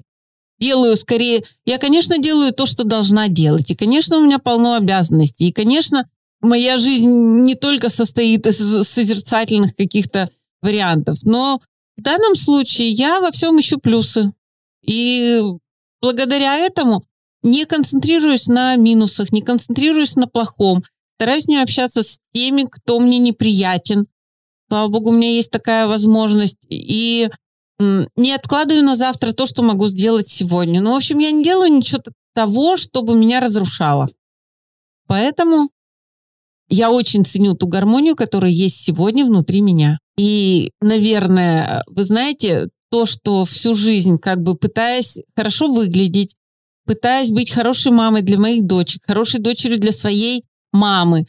делаю 0.59 0.95
скорее... 0.95 1.43
Я, 1.65 1.77
конечно, 1.77 2.17
делаю 2.19 2.53
то, 2.53 2.65
что 2.65 2.83
должна 2.83 3.27
делать. 3.27 3.71
И, 3.71 3.75
конечно, 3.75 4.17
у 4.17 4.23
меня 4.23 4.37
полно 4.39 4.75
обязанностей. 4.75 5.47
И, 5.47 5.51
конечно, 5.51 6.07
моя 6.41 6.77
жизнь 6.77 7.09
не 7.09 7.55
только 7.55 7.89
состоит 7.89 8.45
из 8.45 8.57
созерцательных 8.87 9.75
каких-то 9.75 10.29
вариантов, 10.61 11.23
но 11.23 11.59
в 11.97 12.01
данном 12.01 12.35
случае 12.35 12.89
я 12.89 13.19
во 13.19 13.31
всем 13.31 13.59
ищу 13.59 13.77
плюсы. 13.79 14.31
И 14.85 15.41
благодаря 16.01 16.57
этому 16.57 17.05
не 17.43 17.65
концентрируюсь 17.65 18.47
на 18.47 18.75
минусах, 18.75 19.31
не 19.31 19.41
концентрируюсь 19.41 20.15
на 20.15 20.27
плохом. 20.27 20.83
Стараюсь 21.17 21.47
не 21.47 21.57
общаться 21.57 22.03
с 22.03 22.17
теми, 22.33 22.65
кто 22.69 22.99
мне 22.99 23.19
неприятен. 23.19 24.07
Слава 24.69 24.87
богу, 24.87 25.09
у 25.09 25.13
меня 25.13 25.29
есть 25.29 25.51
такая 25.51 25.87
возможность. 25.87 26.57
И 26.69 27.29
не 27.79 28.31
откладываю 28.31 28.83
на 28.83 28.95
завтра 28.95 29.33
то, 29.33 29.45
что 29.45 29.61
могу 29.61 29.87
сделать 29.87 30.27
сегодня. 30.27 30.81
Ну, 30.81 30.93
в 30.93 30.95
общем, 30.95 31.19
я 31.19 31.31
не 31.31 31.43
делаю 31.43 31.71
ничего 31.71 32.01
того, 32.33 32.77
чтобы 32.77 33.15
меня 33.15 33.39
разрушало. 33.39 34.09
Поэтому 35.07 35.69
я 36.69 36.91
очень 36.91 37.25
ценю 37.25 37.55
ту 37.55 37.67
гармонию, 37.67 38.15
которая 38.15 38.51
есть 38.51 38.83
сегодня 38.83 39.25
внутри 39.25 39.61
меня. 39.61 39.99
И, 40.17 40.71
наверное, 40.81 41.83
вы 41.87 42.03
знаете, 42.03 42.69
то, 42.89 43.05
что 43.05 43.45
всю 43.45 43.75
жизнь 43.75 44.17
как 44.17 44.41
бы 44.41 44.55
пытаясь 44.55 45.19
хорошо 45.35 45.67
выглядеть, 45.67 46.35
пытаясь 46.85 47.29
быть 47.29 47.51
хорошей 47.51 47.91
мамой 47.91 48.21
для 48.21 48.39
моих 48.39 48.65
дочек, 48.65 49.03
хорошей 49.05 49.39
дочерью 49.39 49.79
для 49.79 49.91
своей 49.91 50.43
мамы, 50.71 51.25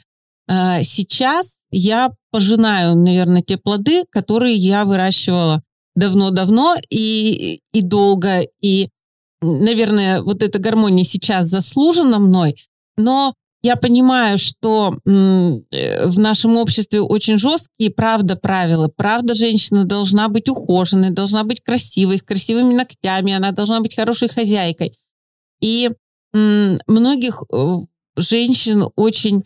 э, 0.49 0.83
сейчас 0.83 1.55
я 1.71 2.11
пожинаю, 2.31 2.97
наверное, 2.97 3.43
те 3.43 3.57
плоды, 3.57 4.05
которые 4.11 4.55
я 4.55 4.85
выращивала 4.85 5.63
давно-давно 5.95 6.75
и, 6.91 7.61
и 7.73 7.83
долго. 7.83 8.47
И, 8.61 8.89
наверное, 9.41 10.23
вот 10.23 10.43
эта 10.43 10.59
гармония 10.59 11.05
сейчас 11.05 11.47
заслужена 11.47 12.19
мной, 12.19 12.57
но 12.97 13.35
я 13.65 13.77
понимаю, 13.77 14.37
что 14.37 14.99
э, 15.07 16.07
в 16.07 16.19
нашем 16.19 16.59
обществе 16.59 17.01
очень 17.01 17.39
жесткие, 17.39 17.91
правда, 17.91 18.37
правила. 18.37 18.89
Правда, 18.89 19.35
женщина 19.35 19.85
должна 19.85 20.29
быть 20.29 20.51
ухоженной, 20.51 21.11
должна 21.11 21.45
быть 21.45 21.63
красивой, 21.63 22.19
с 22.19 22.23
красивыми 22.23 22.75
ногтями, 22.75 23.33
она 23.33 23.53
должна 23.53 23.81
быть 23.81 23.97
хорошей 23.97 24.29
хозяйкой. 24.29 24.93
И 25.61 25.91
многих 26.43 27.43
э, 27.53 27.77
женщин 28.17 28.85
очень 28.97 29.45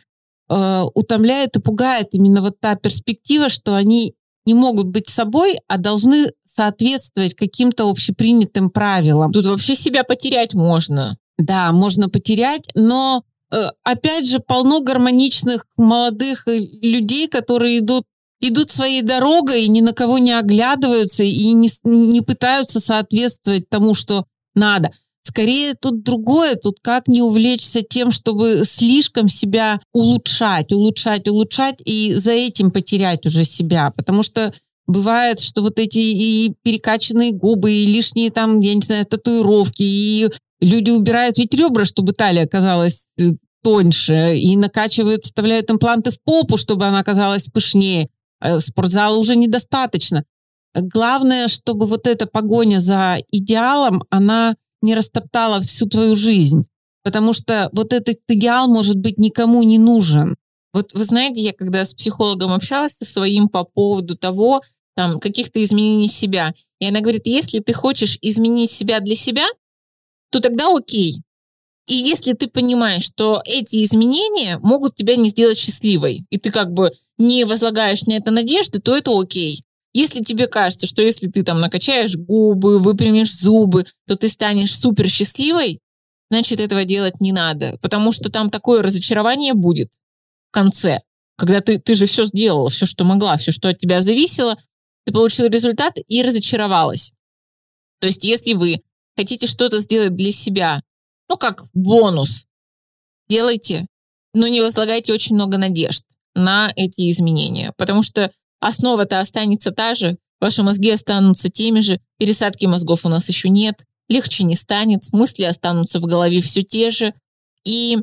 э, 0.49 0.83
утомляет 0.95 1.57
и 1.57 1.61
пугает 1.61 2.09
именно 2.13 2.41
вот 2.41 2.59
та 2.61 2.75
перспектива, 2.77 3.51
что 3.51 3.75
они 3.75 4.15
не 4.47 4.55
могут 4.55 4.87
быть 4.87 5.09
собой, 5.09 5.57
а 5.69 5.77
должны 5.77 6.33
соответствовать 6.47 7.35
каким-то 7.35 7.91
общепринятым 7.91 8.71
правилам. 8.71 9.33
Тут 9.33 9.47
вообще 9.47 9.75
себя 9.75 10.05
потерять 10.05 10.55
можно. 10.55 11.19
Да, 11.37 11.71
можно 11.73 12.09
потерять, 12.09 12.69
но 12.75 13.23
Э, 13.51 13.71
опять 13.83 14.29
же, 14.29 14.41
полно 14.41 14.81
гармоничных 14.81 15.65
молодых 15.77 16.47
э, 16.49 16.59
людей, 16.59 17.29
которые 17.29 17.79
идут 17.79 18.05
идут 18.41 18.71
своей 18.71 19.03
дорогой, 19.03 19.67
ни 19.67 19.81
на 19.81 19.93
кого 19.93 20.19
не 20.19 20.31
оглядываются 20.31 21.25
и 21.25 21.53
не, 21.53 21.69
не 21.83 22.21
пытаются 22.21 22.79
соответствовать 22.79 23.69
тому, 23.69 23.95
что 23.95 24.27
надо. 24.55 24.93
Скорее 25.29 25.75
тут 25.75 26.03
другое, 26.03 26.55
тут 26.57 26.77
как 26.81 27.09
не 27.09 27.23
увлечься 27.23 27.83
тем, 27.83 28.11
чтобы 28.11 28.63
слишком 28.65 29.29
себя 29.29 29.81
улучшать, 29.93 30.73
улучшать, 30.73 31.29
улучшать 31.29 31.83
и 31.85 32.15
за 32.15 32.33
этим 32.33 32.71
потерять 32.71 33.27
уже 33.27 33.45
себя. 33.45 33.91
Потому 33.91 34.23
что 34.23 34.53
бывает, 34.87 35.41
что 35.41 35.63
вот 35.63 35.79
эти 35.79 35.99
и 35.99 36.55
перекачанные 36.63 37.33
губы, 37.33 37.73
и 37.73 37.87
лишние 37.87 38.31
там, 38.31 38.61
я 38.61 38.75
не 38.75 38.81
знаю, 38.81 39.05
татуировки, 39.07 39.83
и 39.83 40.29
Люди 40.61 40.91
убирают 40.91 41.39
ведь 41.39 41.55
ребра, 41.55 41.85
чтобы 41.85 42.13
талия 42.13 42.45
оказалась 42.45 43.07
э, 43.19 43.31
тоньше, 43.63 44.37
и 44.37 44.57
накачивают, 44.57 45.25
вставляют 45.25 45.71
импланты 45.71 46.11
в 46.11 46.21
попу, 46.25 46.57
чтобы 46.57 46.87
она 46.87 46.99
оказалась 46.99 47.47
пышнее. 47.47 48.09
Э, 48.41 48.59
спортзала 48.59 49.17
уже 49.17 49.37
недостаточно. 49.37 50.25
Главное, 50.75 51.49
чтобы 51.49 51.87
вот 51.87 52.07
эта 52.07 52.27
погоня 52.27 52.81
за 52.81 53.19
идеалом, 53.31 54.03
она 54.11 54.55
не 54.83 54.95
растоптала 54.95 55.61
всю 55.61 55.87
твою 55.87 56.15
жизнь. 56.15 56.65
Потому 57.03 57.33
что 57.33 57.71
вот 57.73 57.93
этот 57.93 58.19
идеал, 58.29 58.69
может 58.69 58.97
быть, 58.97 59.19
никому 59.19 59.63
не 59.63 59.79
нужен. 59.79 60.37
Вот 60.73 60.93
вы 60.93 61.05
знаете, 61.05 61.41
я 61.41 61.53
когда 61.53 61.85
с 61.85 61.95
психологом 61.95 62.53
общалась 62.53 62.93
со 62.93 63.05
своим 63.05 63.49
по 63.49 63.65
поводу 63.65 64.17
того, 64.17 64.61
там, 64.95 65.21
каких-то 65.21 65.63
изменений 65.63 66.09
себя, 66.09 66.53
и 66.81 66.87
она 66.87 67.01
говорит, 67.01 67.27
если 67.27 67.61
ты 67.61 67.73
хочешь 67.73 68.19
изменить 68.21 68.71
себя 68.71 69.01
для 69.01 69.15
себя, 69.15 69.47
то 70.31 70.41
тогда 70.41 70.75
окей. 70.75 71.23
И 71.87 71.95
если 71.95 72.35
ты 72.35 72.49
понимаешь, 72.49 73.05
что 73.05 73.41
эти 73.47 73.83
изменения 73.83 74.59
могут 74.59 74.95
тебя 74.95 75.17
не 75.17 75.31
сделать 75.31 75.57
счастливой, 75.57 76.27
и 76.29 76.39
ты 76.39 76.51
как 76.51 76.73
бы 76.73 76.93
не 77.17 77.45
возлагаешь 77.45 78.05
на 78.05 78.13
это 78.13 78.31
надежды, 78.31 78.79
то 78.79 78.95
это 78.95 79.19
окей. 79.19 79.63
Если 79.99 80.23
тебе 80.23 80.47
кажется, 80.47 80.87
что 80.87 81.03
если 81.03 81.27
ты 81.27 81.43
там 81.43 81.61
накачаешь 81.61 82.17
губы, 82.17 82.79
выпрямишь 82.79 83.35
зубы, 83.35 83.85
то 84.07 84.15
ты 84.15 84.29
станешь 84.29 84.73
супер 84.73 85.09
счастливой, 85.09 85.81
значит, 86.31 86.61
этого 86.61 86.85
делать 86.85 87.21
не 87.21 87.33
надо, 87.33 87.77
потому 87.83 88.13
что 88.13 88.31
там 88.31 88.49
такое 88.49 88.81
разочарование 88.81 89.55
будет 89.55 89.93
в 90.51 90.53
конце, 90.53 91.01
когда 91.37 91.61
ты, 91.61 91.81
ты 91.81 91.97
же 91.97 92.07
все 92.07 92.27
сделала, 92.27 92.71
все, 92.71 92.87
что 92.87 93.03
могла, 93.03 93.37
все, 93.39 93.51
что 93.51 93.71
от 93.71 93.79
тебя 93.79 94.01
зависело, 94.01 94.57
ты 95.05 95.13
получила 95.13 95.49
результат 95.49 95.95
и 96.07 96.23
разочаровалась. 96.23 97.11
То 98.01 98.07
есть, 98.07 98.23
если 98.23 98.53
вы 98.53 98.79
хотите 99.17 99.49
что-то 99.49 99.81
сделать 99.81 100.15
для 100.15 100.31
себя, 100.31 100.81
ну, 101.29 101.37
как 101.37 101.65
бонус, 101.75 102.45
делайте, 103.29 103.89
но 104.33 104.47
не 104.47 104.61
возлагайте 104.61 105.13
очень 105.13 105.35
много 105.35 105.59
надежд 105.59 106.05
на 106.37 106.71
эти 106.77 107.11
изменения, 107.11 107.73
потому 107.77 108.05
что 108.05 108.31
основа-то 108.61 109.21
останется 109.21 109.71
та 109.71 109.95
же, 109.95 110.17
ваши 110.41 110.63
мозги 110.63 110.91
останутся 110.91 111.49
теми 111.49 111.81
же, 111.81 112.01
пересадки 112.19 112.67
мозгов 112.67 113.05
у 113.05 113.09
нас 113.09 113.29
еще 113.29 113.49
нет, 113.49 113.85
легче 114.09 114.45
не 114.45 114.55
станет, 114.55 115.13
мысли 115.13 115.45
останутся 115.45 116.01
в 116.01 116.05
голове 116.05 116.41
все 116.41 116.63
те 116.63 116.91
же, 116.91 117.15
и 117.65 117.99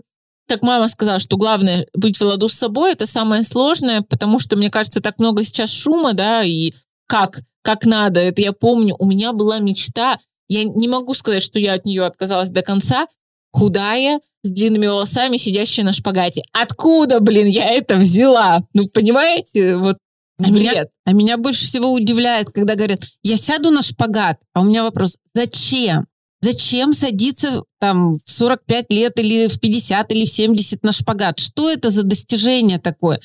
как 0.47 0.61
мама 0.61 0.87
сказала, 0.87 1.19
что 1.19 1.37
главное 1.37 1.85
быть 1.95 2.17
в 2.17 2.21
ладу 2.21 2.49
с 2.49 2.53
собой, 2.53 2.93
это 2.93 3.07
самое 3.07 3.43
сложное, 3.43 4.01
потому 4.01 4.39
что, 4.39 4.55
мне 4.55 4.69
кажется, 4.69 5.01
так 5.01 5.17
много 5.17 5.43
сейчас 5.43 5.71
шума, 5.71 6.13
да, 6.13 6.43
и 6.43 6.71
как, 7.07 7.39
как 7.63 7.85
надо. 7.85 8.19
Это 8.19 8.41
я 8.41 8.53
помню, 8.53 8.95
у 8.99 9.07
меня 9.07 9.33
была 9.33 9.59
мечта, 9.59 10.17
я 10.47 10.63
не 10.63 10.87
могу 10.87 11.13
сказать, 11.15 11.41
что 11.41 11.57
я 11.57 11.73
от 11.73 11.85
нее 11.85 12.05
отказалась 12.05 12.51
до 12.51 12.61
конца, 12.61 13.07
худая, 13.51 14.19
с 14.43 14.51
длинными 14.51 14.85
волосами, 14.85 15.37
сидящая 15.37 15.85
на 15.85 15.93
шпагате. 15.93 16.43
Откуда, 16.51 17.19
блин, 17.19 17.47
я 17.47 17.65
это 17.65 17.95
взяла? 17.95 18.61
Ну, 18.73 18.87
понимаете, 18.87 19.77
вот 19.77 19.97
а 20.37 20.49
меня, 20.49 20.85
а 21.05 21.13
меня 21.13 21.37
больше 21.37 21.65
всего 21.65 21.93
удивляет, 21.93 22.49
когда 22.49 22.75
говорят, 22.75 22.99
я 23.23 23.37
сяду 23.37 23.71
на 23.71 23.81
шпагат, 23.81 24.41
а 24.53 24.61
у 24.61 24.65
меня 24.65 24.83
вопрос, 24.83 25.17
зачем? 25.33 26.07
Зачем 26.41 26.93
садиться 26.93 27.63
там 27.79 28.15
в 28.15 28.31
45 28.31 28.91
лет 28.91 29.17
или 29.17 29.47
в 29.47 29.59
50 29.59 30.11
или 30.11 30.25
в 30.25 30.29
70 30.29 30.83
на 30.83 30.91
шпагат? 30.91 31.39
Что 31.39 31.71
это 31.71 31.89
за 31.89 32.03
достижение 32.03 32.79
такое? 32.79 33.19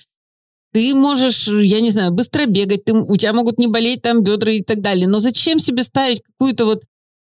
Ты 0.73 0.95
можешь, 0.95 1.49
я 1.49 1.81
не 1.81 1.91
знаю, 1.91 2.13
быстро 2.13 2.47
бегать, 2.47 2.85
ты, 2.85 2.93
у 2.95 3.17
тебя 3.17 3.33
могут 3.33 3.59
не 3.59 3.67
болеть 3.67 4.03
там 4.03 4.23
бедра 4.23 4.53
и 4.53 4.63
так 4.63 4.81
далее. 4.81 5.09
Но 5.09 5.19
зачем 5.19 5.59
себе 5.59 5.83
ставить 5.83 6.23
какую-то 6.23 6.65
вот 6.65 6.85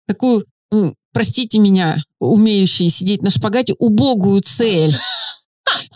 такую, 0.06 0.46
ну, 0.70 0.94
простите 1.14 1.60
меня, 1.60 1.98
умеющие 2.20 2.90
сидеть 2.90 3.24
на 3.24 3.30
шпагате, 3.30 3.74
убогую 3.80 4.42
цель? 4.42 4.94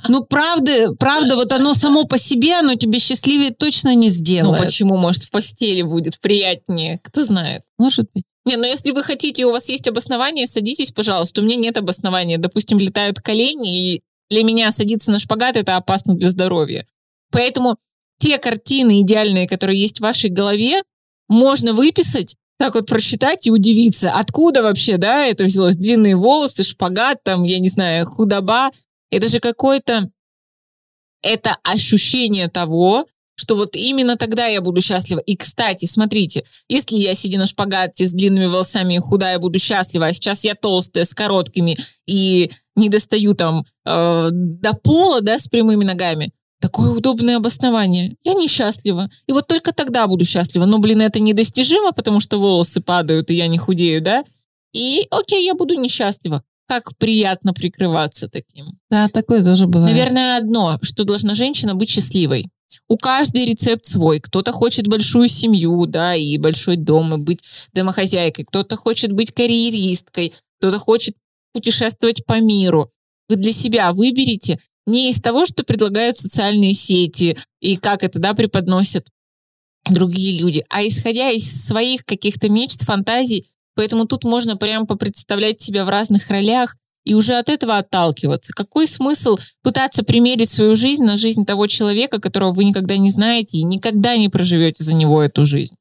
Ну, 0.08 0.24
правда, 0.24 0.94
правда, 0.94 1.36
вот 1.36 1.52
оно 1.52 1.74
само 1.74 2.06
по 2.06 2.18
себе, 2.18 2.56
оно 2.56 2.76
тебе 2.76 3.00
счастливее 3.00 3.52
точно 3.52 3.96
не 3.96 4.10
сделает. 4.10 4.60
Ну, 4.60 4.66
почему? 4.66 4.98
Может, 4.98 5.24
в 5.24 5.32
постели 5.32 5.82
будет 5.82 6.20
приятнее? 6.20 7.00
Кто 7.04 7.24
знает? 7.24 7.64
Может 7.78 8.08
быть. 8.14 8.24
Не, 8.46 8.58
ну 8.58 8.64
если 8.64 8.92
вы 8.92 9.02
хотите, 9.02 9.46
у 9.46 9.52
вас 9.52 9.70
есть 9.70 9.88
обоснование, 9.88 10.46
садитесь, 10.46 10.92
пожалуйста. 10.92 11.42
У 11.42 11.44
меня 11.44 11.56
нет 11.56 11.78
обоснования. 11.78 12.38
Допустим, 12.38 12.78
летают 12.78 13.20
колени, 13.20 13.94
и 13.96 14.02
для 14.30 14.44
меня 14.44 14.72
садиться 14.72 15.12
на 15.12 15.20
шпагат– 15.20 15.56
это 15.58 15.78
опасно 15.78 16.14
для 16.14 16.30
здоровья. 16.30 16.86
Поэтому 17.32 17.78
те 18.20 18.38
картины 18.38 19.02
идеальные, 19.02 19.48
которые 19.48 19.80
есть 19.80 19.98
в 19.98 20.04
вашей 20.04 20.30
голове, 20.30 20.84
можно 21.28 21.74
выписать, 21.74 22.36
так 22.58 22.76
вот 22.76 22.88
просчитать 22.88 23.48
и 23.48 23.52
удивиться, 23.52 24.12
откуда 24.12 24.64
вообще, 24.64 24.98
да, 24.98 25.26
это 25.26 25.44
взялось. 25.44 25.76
Длинные 25.76 26.16
волосы, 26.16 26.64
шпагат, 26.64 27.24
там, 27.24 27.44
я 27.44 27.60
не 27.60 27.70
знаю, 27.70 28.06
худоба. 28.06 28.72
Это 29.12 29.28
же 29.28 29.40
какое-то, 29.40 30.10
это 31.22 31.58
ощущение 31.64 32.50
того, 32.50 33.08
что 33.36 33.56
вот 33.56 33.76
именно 33.76 34.16
тогда 34.16 34.48
я 34.48 34.62
буду 34.62 34.82
счастлива. 34.82 35.20
И, 35.20 35.36
кстати, 35.36 35.86
смотрите, 35.86 36.44
если 36.70 36.96
я, 36.96 37.14
сидя 37.16 37.38
на 37.38 37.46
шпагате 37.46 38.08
с 38.08 38.12
длинными 38.12 38.46
волосами 38.46 38.96
и 38.96 39.00
худая, 39.00 39.40
буду 39.40 39.60
счастлива, 39.60 40.08
а 40.08 40.14
сейчас 40.14 40.44
я 40.44 40.56
толстая, 40.56 41.06
с 41.06 41.14
короткими 41.14 41.78
и 42.08 42.50
не 42.76 42.90
достаю 42.90 43.34
там 43.34 43.66
э, 43.86 44.30
до 44.32 44.74
пола, 44.74 45.22
да, 45.22 45.38
с 45.38 45.48
прямыми 45.48 45.84
ногами, 45.84 46.32
такое 46.62 46.92
удобное 46.92 47.38
обоснование. 47.38 48.16
Я 48.24 48.34
несчастлива. 48.34 49.10
И 49.28 49.32
вот 49.32 49.48
только 49.48 49.74
тогда 49.74 50.08
буду 50.08 50.26
счастлива. 50.26 50.66
Но, 50.66 50.80
блин, 50.80 51.02
это 51.02 51.20
недостижимо, 51.20 51.92
потому 51.92 52.20
что 52.20 52.40
волосы 52.40 52.82
падают, 52.82 53.30
и 53.30 53.36
я 53.36 53.48
не 53.48 53.58
худею, 53.58 54.02
да? 54.02 54.24
И 54.74 55.06
окей, 55.12 55.46
я 55.46 55.54
буду 55.54 55.76
несчастлива. 55.76 56.44
Как 56.67 56.98
приятно 56.98 57.53
прикрываться 57.53 58.27
таким. 58.27 58.67
Да, 58.89 59.07
такое 59.10 59.43
тоже 59.43 59.67
бывает. 59.67 59.95
Наверное, 59.95 60.38
одно, 60.38 60.79
что 60.81 61.03
должна 61.03 61.36
женщина 61.36 61.75
быть 61.75 61.89
счастливой. 61.89 62.48
У 62.88 62.98
каждой 62.98 63.45
рецепт 63.45 63.86
свой. 63.86 64.19
Кто-то 64.19 64.51
хочет 64.51 64.88
большую 64.88 65.27
семью, 65.27 65.86
да, 65.86 66.15
и 66.15 66.38
большой 66.38 66.75
дом, 66.75 67.13
и 67.15 67.17
быть 67.17 67.41
домохозяйкой. 67.74 68.45
Кто-то 68.45 68.75
хочет 68.75 69.12
быть 69.12 69.31
карьеристкой. 69.31 70.34
Кто-то 70.60 70.79
хочет 70.79 71.15
путешествовать 71.54 72.25
по 72.25 72.39
миру. 72.39 72.91
Вы 73.30 73.38
для 73.38 73.51
себя 73.51 73.91
выберите 73.93 74.60
не 74.86 75.10
из 75.10 75.19
того, 75.19 75.45
что 75.45 75.63
предлагают 75.63 76.17
социальные 76.17 76.73
сети 76.73 77.38
и 77.60 77.75
как 77.78 78.04
это, 78.04 78.19
да, 78.19 78.34
преподносят 78.34 79.08
другие 79.89 80.39
люди, 80.39 80.63
а 80.69 80.86
исходя 80.86 81.30
из 81.30 81.67
своих 81.67 82.06
каких-то 82.06 82.49
мечт, 82.49 82.84
фантазий, 82.84 83.47
Поэтому 83.76 84.06
тут 84.06 84.24
можно 84.24 84.58
прям 84.58 84.88
попредставлять 84.88 85.62
себя 85.62 85.86
в 85.86 85.90
разных 85.90 86.30
ролях 86.30 86.76
и 87.04 87.14
уже 87.14 87.36
от 87.36 87.50
этого 87.50 87.78
отталкиваться. 87.78 88.52
Какой 88.54 88.88
смысл 88.88 89.38
пытаться 89.62 90.04
примерить 90.04 90.50
свою 90.50 90.76
жизнь 90.76 91.04
на 91.04 91.18
жизнь 91.18 91.46
того 91.46 91.68
человека, 91.68 92.20
которого 92.20 92.52
вы 92.52 92.66
никогда 92.66 92.98
не 92.98 93.12
знаете 93.12 93.58
и 93.58 93.64
никогда 93.64 94.18
не 94.18 94.30
проживете 94.30 94.84
за 94.84 94.96
него 94.96 95.22
эту 95.22 95.46
жизнь? 95.46 95.76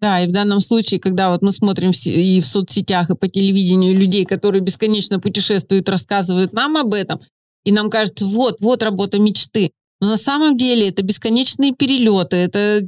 Да, 0.00 0.20
и 0.20 0.26
в 0.26 0.32
данном 0.32 0.60
случае, 0.60 1.00
когда 1.00 1.30
вот 1.30 1.40
мы 1.40 1.52
смотрим 1.52 1.90
и 1.90 2.40
в 2.40 2.46
соцсетях, 2.46 3.10
и 3.10 3.16
по 3.16 3.28
телевидению 3.28 3.96
людей, 3.96 4.26
которые 4.26 4.60
бесконечно 4.60 5.20
путешествуют, 5.20 5.88
рассказывают 5.88 6.52
нам 6.52 6.76
об 6.76 6.92
этом, 6.92 7.20
и 7.64 7.72
нам 7.72 7.88
кажется, 7.88 8.26
вот, 8.26 8.60
вот 8.60 8.82
работа 8.82 9.18
мечты. 9.18 9.72
Но 10.00 10.08
на 10.08 10.16
самом 10.18 10.56
деле 10.56 10.88
это 10.88 11.02
бесконечные 11.02 11.72
перелеты, 11.72 12.36
это 12.36 12.82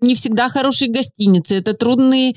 не 0.00 0.14
всегда 0.14 0.50
хорошие 0.50 0.90
гостиницы, 0.90 1.56
это 1.56 1.72
трудные 1.72 2.34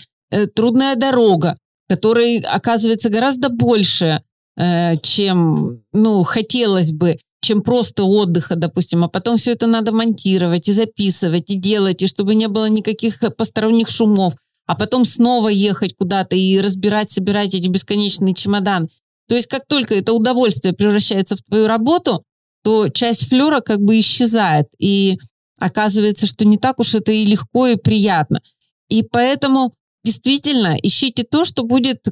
трудная 0.55 0.95
дорога, 0.95 1.55
которой 1.87 2.39
оказывается 2.39 3.09
гораздо 3.09 3.49
больше, 3.49 4.21
э, 4.57 4.95
чем 5.01 5.83
ну, 5.93 6.23
хотелось 6.23 6.91
бы, 6.91 7.17
чем 7.41 7.61
просто 7.61 8.03
отдыха, 8.03 8.55
допустим, 8.55 9.03
а 9.03 9.07
потом 9.07 9.37
все 9.37 9.51
это 9.51 9.67
надо 9.67 9.93
монтировать 9.93 10.67
и 10.67 10.73
записывать, 10.73 11.49
и 11.49 11.55
делать, 11.55 12.01
и 12.01 12.07
чтобы 12.07 12.35
не 12.35 12.47
было 12.47 12.67
никаких 12.67 13.19
посторонних 13.37 13.89
шумов, 13.89 14.33
а 14.65 14.75
потом 14.75 15.05
снова 15.05 15.47
ехать 15.47 15.95
куда-то 15.95 16.35
и 16.35 16.59
разбирать, 16.59 17.11
собирать 17.11 17.53
эти 17.53 17.67
бесконечные 17.67 18.33
чемоданы. 18.33 18.89
То 19.29 19.35
есть 19.35 19.47
как 19.47 19.65
только 19.67 19.95
это 19.95 20.13
удовольствие 20.13 20.73
превращается 20.73 21.35
в 21.35 21.41
твою 21.41 21.67
работу, 21.67 22.23
то 22.63 22.89
часть 22.89 23.29
флера 23.29 23.61
как 23.61 23.79
бы 23.79 23.99
исчезает, 23.99 24.67
и 24.77 25.17
оказывается, 25.59 26.27
что 26.27 26.45
не 26.45 26.57
так 26.57 26.79
уж 26.79 26.95
это 26.95 27.11
и 27.11 27.25
легко, 27.25 27.67
и 27.67 27.77
приятно. 27.77 28.41
И 28.89 29.03
поэтому 29.03 29.73
действительно 30.07 30.77
ищите 30.81 31.23
то, 31.23 31.43
что 31.43 31.63
будет 31.63 32.07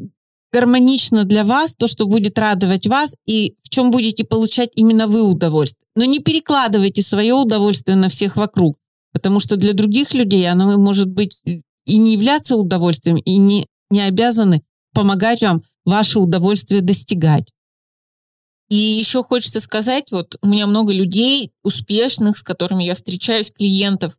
гармонично 0.51 1.23
для 1.23 1.43
вас, 1.43 1.73
то, 1.77 1.87
что 1.87 2.05
будет 2.05 2.37
радовать 2.37 2.87
вас 2.87 3.15
и 3.25 3.55
в 3.63 3.69
чем 3.69 3.89
будете 3.89 4.25
получать 4.25 4.69
именно 4.75 5.07
вы 5.07 5.21
удовольствие. 5.21 5.87
Но 5.95 6.03
не 6.03 6.19
перекладывайте 6.19 7.01
свое 7.01 7.33
удовольствие 7.33 7.95
на 7.95 8.09
всех 8.09 8.35
вокруг, 8.35 8.77
потому 9.13 9.39
что 9.39 9.55
для 9.55 9.73
других 9.73 10.13
людей 10.13 10.49
оно 10.49 10.77
может 10.77 11.07
быть 11.07 11.41
и 11.85 11.97
не 11.97 12.13
являться 12.13 12.57
удовольствием, 12.57 13.17
и 13.17 13.37
не, 13.37 13.65
не 13.89 14.01
обязаны 14.01 14.61
помогать 14.93 15.41
вам 15.41 15.63
ваше 15.85 16.19
удовольствие 16.19 16.81
достигать. 16.81 17.51
И 18.69 18.75
еще 18.75 19.23
хочется 19.23 19.61
сказать, 19.61 20.11
вот 20.11 20.37
у 20.41 20.47
меня 20.47 20.67
много 20.67 20.91
людей 20.91 21.51
успешных, 21.63 22.37
с 22.37 22.43
которыми 22.43 22.83
я 22.83 22.95
встречаюсь, 22.95 23.51
клиентов, 23.51 24.17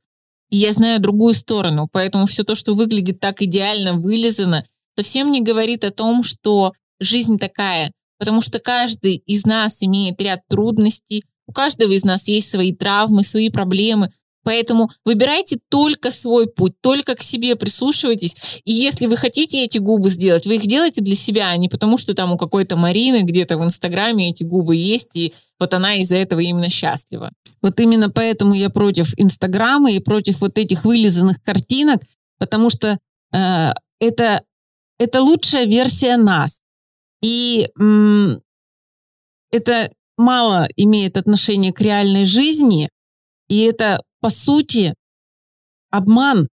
я 0.51 0.73
знаю 0.73 1.01
другую 1.01 1.35
сторону, 1.35 1.89
поэтому 1.91 2.27
все 2.27 2.45
то, 2.45 2.55
что 2.55 2.75
выглядит 2.75 3.21
так 3.21 3.43
идеально 3.43 3.95
вылизано, 3.95 4.65
совсем 4.97 5.31
не 5.33 5.43
говорит 5.43 5.85
о 5.85 5.91
том, 5.91 6.23
что 6.23 6.73
жизнь 7.01 7.39
такая, 7.39 7.93
потому 8.19 8.43
что 8.43 8.59
каждый 8.59 9.17
из 9.17 9.45
нас 9.45 9.83
имеет 9.83 10.21
ряд 10.21 10.41
трудностей, 10.49 11.25
у 11.47 11.53
каждого 11.53 11.93
из 11.93 12.05
нас 12.05 12.29
есть 12.29 12.51
свои 12.51 12.73
травмы, 12.73 13.23
свои 13.23 13.51
проблемы, 13.51 14.11
Поэтому 14.47 14.89
выбирайте 15.05 15.59
только 15.69 16.13
свой 16.13 16.47
путь, 16.47 16.81
только 16.81 17.17
к 17.17 17.23
себе 17.25 17.57
прислушивайтесь. 17.57 18.63
И 18.65 18.73
если 18.73 19.07
вы 19.07 19.17
хотите 19.17 19.65
эти 19.65 19.79
губы 19.79 20.09
сделать, 20.09 20.47
вы 20.47 20.55
их 20.55 20.69
делаете 20.69 21.01
для 21.01 21.17
себя, 21.17 21.51
а 21.51 21.57
не 21.57 21.69
потому, 21.69 21.99
что 21.99 22.15
там 22.15 22.31
у 22.31 22.37
какой-то 22.37 22.77
Марины 22.77 23.23
где-то 23.23 23.59
в 23.59 23.65
Инстаграме 23.65 24.31
эти 24.31 24.45
губы 24.45 24.77
есть, 24.77 25.17
и 25.17 25.35
вот 25.59 25.75
она 25.75 25.97
из-за 25.97 26.15
этого 26.15 26.39
именно 26.39 26.71
счастлива. 26.71 27.33
Вот 27.67 27.81
именно 27.81 28.09
поэтому 28.11 28.55
я 28.55 28.71
против 28.71 29.13
Инстаграма 29.17 29.91
и 29.91 29.99
против 29.99 30.41
вот 30.41 30.57
этих 30.57 30.85
вылизанных 30.85 31.43
картинок, 31.43 32.01
потому 32.39 32.71
что 32.71 32.97
э, 33.33 33.73
это, 33.99 34.45
это 35.01 35.21
лучшая 35.21 35.67
версия 35.67 36.17
нас. 36.17 36.61
И 37.25 37.67
м, 37.77 38.41
это 39.51 39.91
мало 40.17 40.69
имеет 40.77 41.17
отношение 41.17 41.73
к 41.73 41.81
реальной 41.81 42.25
жизни, 42.25 42.89
и 43.49 43.63
это, 43.63 44.01
по 44.21 44.31
сути, 44.31 44.95
обман, 45.91 46.47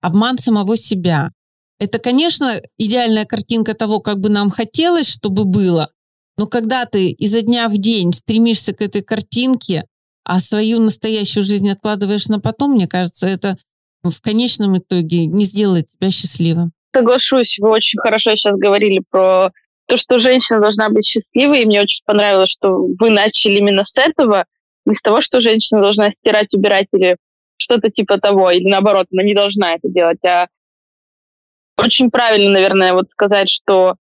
обман 0.00 0.38
самого 0.38 0.78
себя. 0.78 1.30
Это, 1.78 1.98
конечно, 1.98 2.58
идеальная 2.78 3.26
картинка 3.26 3.74
того, 3.74 4.00
как 4.00 4.18
бы 4.18 4.30
нам 4.30 4.48
хотелось, 4.48 5.10
чтобы 5.10 5.44
было, 5.44 5.90
но 6.38 6.46
когда 6.46 6.86
ты 6.86 7.10
изо 7.10 7.42
дня 7.42 7.68
в 7.68 7.76
день 7.76 8.14
стремишься 8.14 8.72
к 8.72 8.80
этой 8.80 9.02
картинке, 9.02 9.84
а 10.24 10.40
свою 10.40 10.80
настоящую 10.80 11.44
жизнь 11.44 11.70
откладываешь 11.70 12.28
на 12.28 12.40
потом, 12.40 12.72
мне 12.72 12.88
кажется, 12.88 13.26
это 13.26 13.56
в 14.02 14.20
конечном 14.20 14.78
итоге 14.78 15.26
не 15.26 15.44
сделает 15.44 15.88
тебя 15.88 16.10
счастливым. 16.10 16.72
Соглашусь, 16.94 17.58
вы 17.58 17.70
очень 17.70 17.98
хорошо 17.98 18.30
сейчас 18.32 18.56
говорили 18.56 19.02
про 19.10 19.50
то, 19.86 19.98
что 19.98 20.18
женщина 20.18 20.60
должна 20.60 20.88
быть 20.88 21.06
счастливой, 21.06 21.62
и 21.62 21.66
мне 21.66 21.82
очень 21.82 22.02
понравилось, 22.04 22.50
что 22.50 22.86
вы 22.98 23.10
начали 23.10 23.58
именно 23.58 23.84
с 23.84 23.96
этого, 23.96 24.44
не 24.86 24.94
с 24.94 25.02
того, 25.02 25.20
что 25.20 25.40
женщина 25.40 25.82
должна 25.82 26.10
стирать, 26.10 26.54
убирать 26.54 26.88
или 26.92 27.16
что-то 27.56 27.90
типа 27.90 28.18
того, 28.18 28.50
или 28.50 28.68
наоборот, 28.68 29.06
она 29.12 29.22
не 29.22 29.34
должна 29.34 29.74
это 29.74 29.88
делать, 29.88 30.24
а 30.24 30.48
очень 31.76 32.10
правильно, 32.10 32.52
наверное, 32.52 32.92
вот 32.92 33.10
сказать, 33.10 33.50
что 33.50 33.96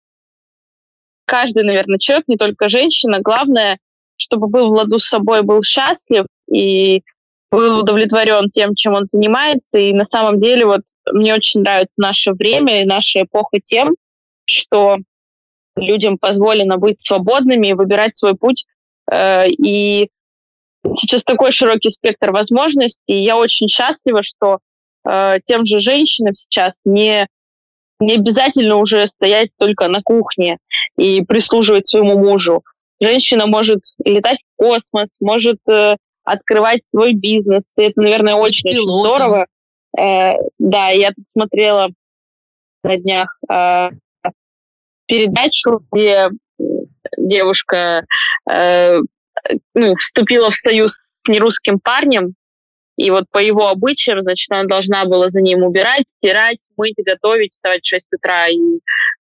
каждый, 1.26 1.64
наверное, 1.64 2.00
человек, 2.00 2.28
не 2.28 2.38
только 2.38 2.70
женщина, 2.70 3.20
главное, 3.22 3.80
чтобы 4.22 4.48
был 4.48 4.70
в 4.70 4.74
ладу 4.74 5.00
с 5.00 5.10
собой, 5.10 5.42
был 5.42 5.64
счастлив 5.64 6.26
и 6.52 7.04
был 7.52 7.80
удовлетворен 7.80 8.50
тем, 8.52 8.76
чем 8.76 8.94
он 8.94 9.08
занимается. 9.12 9.78
И 9.78 9.94
на 9.94 10.06
самом 10.06 10.40
деле 10.40 10.66
вот 10.66 10.82
мне 11.12 11.34
очень 11.34 11.62
нравится 11.62 11.94
наше 11.98 12.34
время 12.34 12.82
и 12.82 12.88
наша 12.88 13.24
эпоха 13.24 13.60
тем, 13.64 13.96
что 14.46 14.98
людям 15.76 16.18
позволено 16.18 16.78
быть 16.78 17.00
свободными 17.00 17.68
и 17.68 17.74
выбирать 17.74 18.16
свой 18.16 18.36
путь. 18.36 18.66
Э, 19.12 19.48
и 19.48 20.10
сейчас 20.98 21.24
такой 21.24 21.52
широкий 21.52 21.92
спектр 21.92 22.32
возможностей. 22.32 23.02
И 23.08 23.24
я 23.24 23.38
очень 23.38 23.68
счастлива, 23.68 24.22
что 24.24 24.60
э, 25.08 25.40
тем 25.46 25.66
же 25.66 25.80
женщинам 25.80 26.36
сейчас 26.36 26.74
не, 26.86 27.28
не 28.00 28.16
обязательно 28.16 28.78
уже 28.78 29.08
стоять 29.08 29.50
только 29.58 29.88
на 29.88 30.02
кухне 30.02 30.58
и 30.98 31.24
прислуживать 31.24 31.88
своему 31.88 32.18
мужу. 32.18 32.64
Женщина 33.02 33.48
может 33.48 33.80
летать 34.06 34.38
в 34.38 34.58
космос, 34.58 35.08
может 35.20 35.58
э, 35.68 35.96
открывать 36.24 36.82
свой 36.94 37.14
бизнес. 37.14 37.64
И 37.78 37.82
это, 37.82 38.00
наверное, 38.00 38.36
очень-очень 38.36 38.82
здорово. 38.82 39.48
Э, 39.98 40.34
да, 40.60 40.90
я 40.90 41.10
тут 41.10 41.26
смотрела 41.36 41.90
на 42.84 42.98
днях 42.98 43.38
э, 43.50 43.90
передачу, 45.08 45.84
где 45.92 46.30
девушка 47.18 48.06
э, 48.50 49.00
ну, 49.74 49.96
вступила 49.96 50.52
в 50.52 50.56
союз 50.56 50.94
с 50.94 51.28
нерусским 51.28 51.80
парнем, 51.80 52.36
и 53.02 53.10
вот 53.10 53.26
по 53.32 53.40
его 53.40 53.68
обычаям, 53.68 54.22
значит, 54.22 54.52
она 54.52 54.64
должна 54.64 55.06
была 55.06 55.30
за 55.30 55.42
ним 55.42 55.64
убирать, 55.64 56.04
стирать, 56.18 56.60
мыть, 56.78 56.96
готовить, 56.98 57.54
вставать 57.54 57.84
в 57.84 57.90
6 57.90 58.06
утра 58.14 58.48
и 58.48 58.60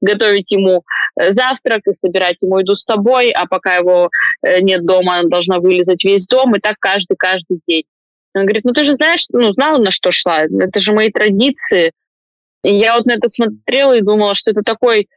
готовить 0.01 0.51
ему 0.51 0.83
э, 1.19 1.31
завтрак 1.33 1.81
и 1.87 1.93
собирать 1.93 2.37
ему 2.41 2.59
еду 2.59 2.75
с 2.75 2.83
собой, 2.83 3.31
а 3.31 3.45
пока 3.45 3.77
его 3.77 4.09
э, 4.41 4.59
нет 4.61 4.85
дома, 4.85 5.19
она 5.19 5.29
должна 5.29 5.59
вылезать 5.59 6.03
весь 6.03 6.27
дом, 6.27 6.55
и 6.55 6.59
так 6.59 6.75
каждый-каждый 6.79 7.61
день. 7.67 7.85
Он 8.35 8.43
говорит, 8.43 8.65
ну 8.65 8.73
ты 8.73 8.83
же 8.83 8.95
знаешь, 8.95 9.25
ну 9.31 9.53
знала, 9.53 9.79
на 9.79 9.91
что 9.91 10.11
шла, 10.11 10.41
это 10.43 10.79
же 10.79 10.91
мои 10.91 11.09
традиции. 11.09 11.93
И 12.63 12.73
я 12.73 12.97
вот 12.97 13.05
на 13.05 13.13
это 13.13 13.29
смотрела 13.29 13.95
и 13.95 14.01
думала, 14.01 14.35
что 14.35 14.51
это 14.51 14.61
такой, 14.61 15.07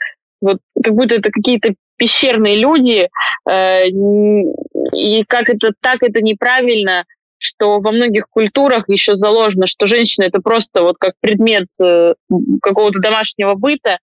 вот 0.41 0.59
как 0.83 0.95
будто 0.95 1.17
это 1.17 1.31
какие-то 1.33 1.75
пещерные 1.97 2.61
люди, 2.61 3.09
э, 3.51 3.89
и 3.89 5.25
как 5.27 5.49
это 5.49 5.73
так 5.81 6.03
это 6.03 6.23
неправильно, 6.23 7.05
что 7.43 7.81
во 7.81 7.93
многих 7.93 8.29
культурах 8.29 8.89
еще 8.89 9.17
заложено, 9.17 9.67
что 9.67 9.87
женщина 9.87 10.25
это 10.25 10.41
просто 10.41 10.83
вот 10.83 10.97
как 10.99 11.15
предмет 11.21 11.69
э, 11.81 12.15
какого-то 12.63 13.01
домашнего 13.01 13.55
быта. 13.55 13.99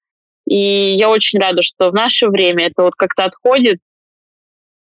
И 0.47 0.95
я 0.97 1.09
очень 1.09 1.39
рада, 1.39 1.63
что 1.63 1.89
в 1.89 1.93
наше 1.93 2.27
время 2.27 2.65
это 2.67 2.83
вот 2.83 2.95
как-то 2.95 3.25
отходит, 3.25 3.79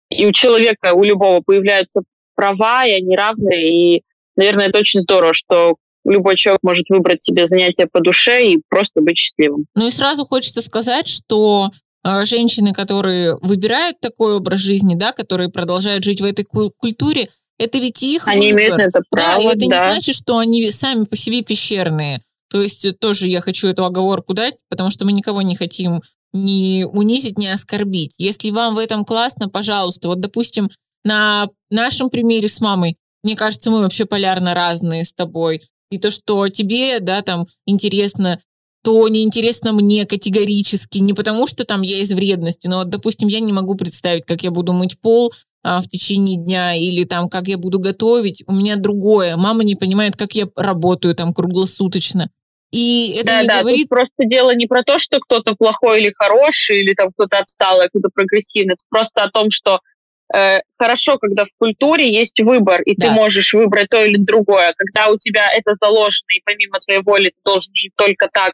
и 0.09 0.25
у 0.25 0.31
человека, 0.31 0.93
у 0.93 1.03
любого 1.03 1.41
появляются 1.41 2.01
права, 2.35 2.85
и 2.85 2.91
они 2.91 3.15
равны. 3.15 3.95
И, 3.95 4.03
наверное, 4.35 4.67
это 4.67 4.79
очень 4.79 5.01
здорово, 5.01 5.33
что 5.33 5.77
любой 6.05 6.35
человек 6.35 6.59
может 6.63 6.89
выбрать 6.89 7.23
себе 7.23 7.47
занятие 7.47 7.87
по 7.87 8.01
душе 8.01 8.51
и 8.51 8.61
просто 8.69 9.01
быть 9.01 9.17
счастливым. 9.17 9.65
Ну 9.75 9.87
и 9.87 9.91
сразу 9.91 10.25
хочется 10.25 10.61
сказать, 10.61 11.07
что 11.07 11.71
э, 12.03 12.25
женщины, 12.25 12.73
которые 12.73 13.37
выбирают 13.41 13.99
такой 14.01 14.35
образ 14.35 14.59
жизни, 14.59 14.95
да, 14.95 15.11
которые 15.11 15.49
продолжают 15.49 16.03
жить 16.03 16.21
в 16.21 16.25
этой 16.25 16.43
культуре, 16.43 17.27
это 17.59 17.77
ведь 17.77 18.01
их 18.03 18.27
Они 18.27 18.51
выбор. 18.51 18.61
имеют 18.61 18.79
это 18.79 19.01
право, 19.09 19.37
да, 19.37 19.43
и 19.43 19.47
это 19.47 19.59
да. 19.59 19.65
не 19.65 19.91
значит, 19.93 20.15
что 20.15 20.37
они 20.37 20.69
сами 20.71 21.05
по 21.05 21.15
себе 21.15 21.41
пещерные. 21.41 22.21
То 22.49 22.61
есть 22.61 22.85
э, 22.85 22.91
тоже 22.93 23.27
я 23.27 23.41
хочу 23.41 23.67
эту 23.67 23.85
оговорку 23.85 24.33
дать, 24.33 24.55
потому 24.69 24.89
что 24.91 25.05
мы 25.05 25.11
никого 25.11 25.41
не 25.41 25.55
хотим 25.55 26.01
ни 26.33 26.83
унизить, 26.83 27.37
ни 27.37 27.47
оскорбить. 27.47 28.15
Если 28.17 28.49
вам 28.49 28.75
в 28.75 28.79
этом 28.79 29.05
классно, 29.05 29.49
пожалуйста. 29.49 30.07
Вот, 30.07 30.19
допустим, 30.19 30.69
на 31.03 31.47
нашем 31.69 32.09
примере 32.09 32.47
с 32.47 32.59
мамой, 32.59 32.97
мне 33.23 33.35
кажется, 33.35 33.71
мы 33.71 33.81
вообще 33.81 34.05
полярно 34.05 34.53
разные 34.53 35.05
с 35.05 35.13
тобой. 35.13 35.61
И 35.91 35.97
то, 35.97 36.11
что 36.11 36.49
тебе, 36.49 36.99
да, 36.99 37.21
там 37.21 37.45
интересно, 37.65 38.39
то 38.83 39.07
неинтересно 39.07 39.73
мне 39.73 40.05
категорически. 40.05 40.97
Не 40.97 41.13
потому, 41.13 41.47
что 41.47 41.63
там 41.63 41.81
я 41.81 41.99
из 41.99 42.11
вредности, 42.11 42.67
но, 42.67 42.79
вот, 42.79 42.89
допустим, 42.89 43.27
я 43.27 43.39
не 43.39 43.53
могу 43.53 43.75
представить, 43.75 44.25
как 44.25 44.43
я 44.43 44.51
буду 44.51 44.73
мыть 44.73 44.99
пол, 44.99 45.31
а, 45.63 45.81
в 45.81 45.87
течение 45.87 46.37
дня 46.37 46.75
или 46.75 47.05
там 47.05 47.29
как 47.29 47.47
я 47.47 47.57
буду 47.57 47.79
готовить, 47.79 48.43
у 48.47 48.53
меня 48.53 48.75
другое. 48.75 49.37
Мама 49.37 49.63
не 49.63 49.75
понимает, 49.75 50.17
как 50.17 50.33
я 50.33 50.47
работаю 50.57 51.15
там 51.15 51.33
круглосуточно. 51.33 52.29
И 52.71 53.15
это 53.17 53.27
да, 53.27 53.41
не 53.41 53.47
да, 53.47 53.61
говорит... 53.61 53.81
тут 53.83 53.89
просто 53.89 54.25
дело 54.25 54.53
не 54.53 54.65
про 54.67 54.83
то, 54.83 54.99
что 54.99 55.19
кто-то 55.19 55.55
плохой 55.55 56.01
или 56.01 56.13
хороший, 56.17 56.81
или 56.81 56.93
там 56.93 57.11
кто-то 57.15 57.39
отсталый, 57.39 57.87
кто-то 57.87 58.09
прогрессивный. 58.13 58.73
Это 58.73 58.83
просто 58.89 59.23
о 59.23 59.29
том, 59.29 59.51
что 59.51 59.79
э, 60.35 60.59
хорошо, 60.77 61.17
когда 61.17 61.45
в 61.45 61.49
культуре 61.59 62.11
есть 62.11 62.41
выбор, 62.41 62.81
и 62.81 62.95
да. 62.97 63.07
ты 63.07 63.13
можешь 63.13 63.53
выбрать 63.53 63.89
то 63.89 64.03
или 64.03 64.17
другое. 64.17 64.73
Когда 64.75 65.09
у 65.09 65.17
тебя 65.17 65.49
это 65.53 65.75
заложено, 65.75 66.27
и 66.35 66.41
помимо 66.43 66.79
твоей 66.79 67.01
воли 67.03 67.27
ты 67.27 67.41
должен 67.45 67.73
жить 67.73 67.93
только 67.95 68.27
так, 68.33 68.53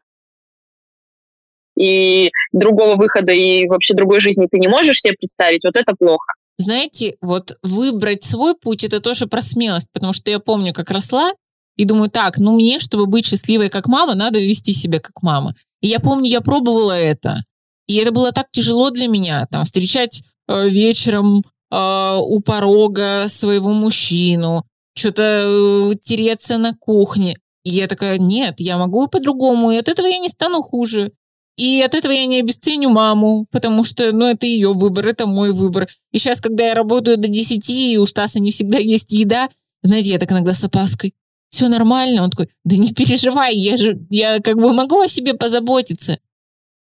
и 1.76 2.30
другого 2.52 2.98
выхода, 2.98 3.32
и 3.32 3.68
вообще 3.68 3.94
другой 3.94 4.20
жизни 4.20 4.48
ты 4.52 4.60
не 4.60 4.68
можешь 4.68 5.00
себе 5.00 5.14
представить, 5.14 5.64
вот 5.64 5.78
это 5.78 5.96
плохо 5.96 6.34
знаете, 6.60 7.16
вот 7.22 7.58
выбрать 7.64 8.24
свой 8.24 8.54
путь 8.54 8.84
это 8.84 9.00
тоже 9.00 9.28
про 9.28 9.42
смелость, 9.42 9.88
потому 9.94 10.14
что 10.14 10.30
я 10.30 10.40
помню, 10.40 10.74
как 10.74 10.92
росла, 10.92 11.32
и 11.78 11.86
думаю, 11.86 12.12
так, 12.12 12.38
ну 12.38 12.56
мне, 12.56 12.80
чтобы 12.80 13.06
быть 13.06 13.26
счастливой 13.26 13.70
как 13.70 13.88
мама, 13.88 14.14
надо 14.14 14.40
вести 14.40 14.74
себя 14.74 15.00
как 15.00 15.24
мама. 15.24 15.56
И 15.82 15.88
я 15.88 16.02
помню, 16.02 16.30
я 16.30 16.42
пробовала 16.42 16.92
это. 16.92 17.42
И 17.88 17.96
это 17.96 18.12
было 18.12 18.34
так 18.34 18.48
тяжело 18.52 18.90
для 18.90 19.08
меня, 19.08 19.48
там, 19.50 19.64
встречать 19.64 20.22
э, 20.50 20.68
вечером 20.68 21.42
э, 21.72 22.18
у 22.22 22.42
порога 22.42 23.28
своего 23.30 23.70
мужчину, 23.70 24.66
что-то 24.94 25.24
э, 25.24 25.96
тереться 26.04 26.58
на 26.58 26.76
кухне. 26.76 27.38
И 27.64 27.70
я 27.70 27.88
такая, 27.88 28.18
нет, 28.18 28.56
я 28.60 28.78
могу 28.78 29.08
по-другому, 29.08 29.72
и 29.72 29.78
от 29.78 29.88
этого 29.88 30.08
я 30.08 30.18
не 30.18 30.28
стану 30.28 30.62
хуже. 30.62 31.14
И 31.60 31.82
от 31.82 31.94
этого 31.94 32.14
я 32.14 32.26
не 32.26 32.40
обесценю 32.40 32.90
маму, 32.90 33.46
потому 33.52 33.84
что, 33.84 34.14
ну, 34.14 34.28
это 34.28 34.46
ее 34.46 34.72
выбор, 34.72 35.06
это 35.06 35.28
мой 35.28 35.52
выбор. 35.52 35.90
И 36.14 36.18
сейчас, 36.18 36.40
когда 36.40 36.66
я 36.66 36.74
работаю 36.74 37.18
до 37.18 37.28
10, 37.28 37.70
и 37.70 37.98
у 37.98 38.06
Стаса 38.06 38.40
не 38.40 38.52
всегда 38.52 38.78
есть 38.78 39.12
еда, 39.12 39.50
знаете, 39.82 40.12
я 40.12 40.20
так 40.20 40.32
иногда 40.32 40.54
с 40.54 40.64
опаской. 40.64 41.14
Все 41.50 41.68
нормально. 41.68 42.24
Он 42.24 42.30
такой, 42.30 42.50
да 42.64 42.78
не 42.78 42.94
переживай, 42.94 43.58
я 43.58 43.76
же, 43.76 44.00
я 44.10 44.40
как 44.40 44.56
бы 44.56 44.72
могу 44.72 45.02
о 45.02 45.10
себе 45.10 45.34
позаботиться. 45.34 46.20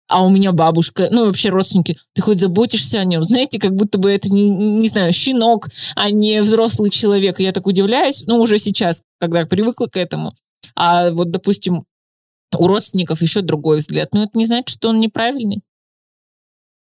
А 0.08 0.24
у 0.24 0.30
меня 0.30 0.54
бабушка, 0.54 1.10
ну, 1.12 1.26
вообще 1.26 1.50
родственники, 1.50 1.98
ты 2.14 2.22
хоть 2.22 2.40
заботишься 2.40 3.00
о 3.02 3.04
нем, 3.04 3.26
знаете, 3.26 3.60
как 3.60 3.76
будто 3.76 3.98
бы 3.98 4.10
это, 4.10 4.30
не, 4.30 4.48
не 4.50 4.88
знаю, 4.88 5.12
щенок, 5.12 5.68
а 5.98 6.12
не 6.12 6.42
взрослый 6.42 6.92
человек. 6.92 7.42
я 7.42 7.52
так 7.52 7.68
удивляюсь, 7.68 8.24
ну, 8.26 8.40
уже 8.40 8.58
сейчас, 8.58 9.02
когда 9.20 9.46
привыкла 9.46 9.88
к 9.88 9.98
этому. 9.98 10.32
А 10.78 11.12
вот, 11.12 11.30
допустим, 11.30 11.84
у 12.58 12.68
родственников 12.68 13.22
еще 13.22 13.42
другой 13.42 13.78
взгляд. 13.78 14.14
Но 14.14 14.24
это 14.24 14.38
не 14.38 14.46
значит, 14.46 14.70
что 14.70 14.90
он 14.90 15.00
неправильный. 15.00 15.62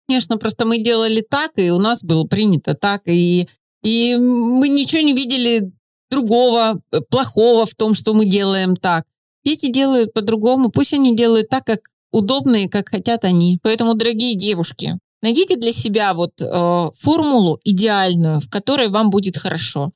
Конечно, 0.07 0.37
просто 0.37 0.65
мы 0.65 0.79
делали 0.79 1.21
так, 1.21 1.51
и 1.55 1.71
у 1.71 1.79
нас 1.79 2.03
было 2.03 2.25
принято 2.25 2.73
так, 2.73 3.03
и, 3.05 3.47
и 3.83 4.15
мы 4.17 4.67
ничего 4.67 5.01
не 5.01 5.13
видели 5.13 5.71
другого, 6.09 6.81
э, 6.91 6.99
плохого 7.09 7.65
в 7.65 7.73
том, 7.75 7.93
что 7.93 8.13
мы 8.13 8.25
делаем 8.25 8.75
так. 8.75 9.05
Дети 9.45 9.71
делают 9.71 10.13
по-другому, 10.13 10.69
пусть 10.69 10.93
они 10.93 11.15
делают 11.15 11.49
так, 11.49 11.65
как 11.65 11.79
удобно 12.11 12.65
и 12.65 12.67
как 12.67 12.89
хотят 12.89 13.23
они. 13.23 13.59
Поэтому, 13.63 13.93
дорогие 13.93 14.35
девушки, 14.35 14.99
найдите 15.21 15.55
для 15.55 15.71
себя 15.71 16.13
вот 16.13 16.33
э, 16.41 16.89
формулу 16.99 17.59
идеальную, 17.63 18.39
в 18.39 18.49
которой 18.49 18.89
вам 18.89 19.09
будет 19.09 19.37
хорошо. 19.37 19.91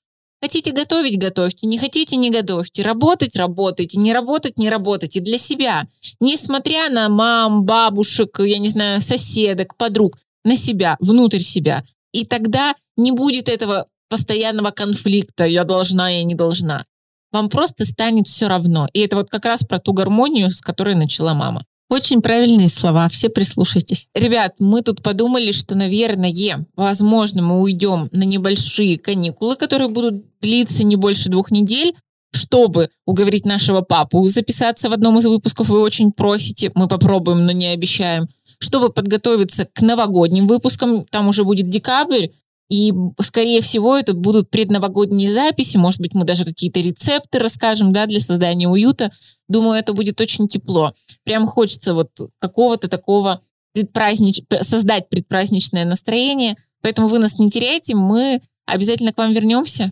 Хотите 0.46 0.74
готовить– 0.74 1.18
готовьте, 1.20 1.66
не 1.66 1.80
хотите– 1.80 2.16
не 2.18 2.30
готовьте. 2.30 2.84
Работать– 2.84 3.36
работайте, 3.36 3.98
не 3.98 4.14
работать– 4.14 4.58
не 4.60 4.70
работайте. 4.70 5.20
Для 5.20 5.40
себя. 5.40 5.88
Несмотря 6.20 6.88
на 6.92 7.10
мам, 7.10 7.66
бабушек, 7.66 8.40
я 8.40 8.60
не 8.60 8.70
знаю, 8.70 9.02
соседок, 9.02 9.76
подруг. 9.76 10.20
На 10.44 10.56
себя, 10.56 10.98
внутрь 11.00 11.40
себя. 11.40 11.84
И 12.14 12.28
тогда 12.28 12.76
не 12.96 13.12
будет 13.12 13.50
этого 13.50 13.88
постоянного 14.08 14.70
конфликта 14.70 15.46
«я 15.46 15.64
должна, 15.64 16.10
я 16.10 16.24
не 16.24 16.36
должна». 16.36 16.86
Вам 17.32 17.50
просто 17.50 17.84
станет 17.84 18.28
все 18.28 18.48
равно. 18.48 18.88
И 18.94 19.00
это 19.00 19.16
вот 19.16 19.32
как 19.32 19.46
раз 19.46 19.64
про 19.64 19.80
ту 19.80 19.94
гармонию, 19.94 20.52
с 20.52 20.62
которой 20.62 20.94
начала 20.94 21.34
мама. 21.34 21.66
Очень 21.88 22.22
правильные 22.22 22.70
слова, 22.70 23.08
все 23.10 23.30
прислушайтесь. 23.30 24.08
Ребят, 24.16 24.56
мы 24.60 24.82
тут 24.82 25.04
подумали, 25.04 25.52
что, 25.52 25.76
наверное, 25.76 26.66
возможно, 26.76 27.44
мы 27.44 27.62
уйдем 27.62 28.10
на 28.12 28.24
небольшие 28.24 28.98
каникулы, 28.98 29.56
которые 29.56 29.90
будут 29.90 30.24
длиться 30.42 30.84
не 30.84 30.96
больше 30.96 31.30
двух 31.30 31.52
недель, 31.52 31.94
чтобы 32.34 32.90
уговорить 33.06 33.46
нашего 33.46 33.82
папу 33.82 34.28
записаться 34.28 34.90
в 34.90 34.94
одном 34.94 35.20
из 35.20 35.26
выпусков, 35.26 35.70
вы 35.70 35.80
очень 35.80 36.12
просите, 36.12 36.72
мы 36.74 36.88
попробуем, 36.88 37.46
но 37.46 37.52
не 37.52 37.68
обещаем, 37.68 38.28
чтобы 38.60 38.90
подготовиться 38.90 39.68
к 39.72 39.82
новогодним 39.82 40.48
выпускам, 40.48 41.06
там 41.06 41.28
уже 41.28 41.44
будет 41.44 41.70
декабрь, 41.70 42.28
и, 42.68 42.92
скорее 43.22 43.62
всего, 43.62 43.96
это 43.96 44.14
будут 44.14 44.50
предновогодние 44.50 45.32
записи, 45.32 45.78
может 45.78 46.02
быть, 46.02 46.16
мы 46.16 46.26
даже 46.26 46.46
какие-то 46.46 46.80
рецепты 46.80 47.40
расскажем, 47.40 47.92
да, 47.92 48.08
для 48.08 48.20
создания 48.20 48.68
уюта. 48.68 49.12
Думаю, 49.48 49.80
это 49.80 49.94
будет 49.94 50.20
очень 50.20 50.48
тепло. 50.48 50.94
Прям 51.24 51.46
хочется 51.46 51.94
вот 51.94 52.10
какого-то 52.40 52.88
такого 52.88 53.40
предпразднич... 53.74 54.42
создать 54.62 55.10
предпраздничное 55.10 55.86
настроение. 55.86 56.56
Поэтому 56.82 57.08
вы 57.08 57.20
нас 57.20 57.38
не 57.38 57.52
теряйте, 57.52 57.96
мы 57.96 58.42
обязательно 58.66 59.14
к 59.14 59.18
вам 59.18 59.34
вернемся. 59.34 59.92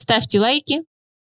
Ставьте 0.00 0.40
лайки, 0.40 0.82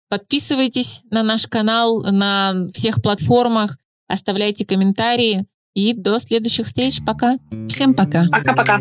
подписывайтесь 0.07 1.01
на 1.09 1.23
наш 1.23 1.47
канал 1.47 2.01
на 2.03 2.67
всех 2.71 3.01
платформах, 3.01 3.77
оставляйте 4.07 4.65
комментарии. 4.65 5.45
И 5.75 5.93
до 5.93 6.17
следующих 6.19 6.65
встреч. 6.65 6.99
Пока. 7.05 7.37
Всем 7.69 7.93
пока. 7.93 8.25
Пока-пока. 8.29 8.79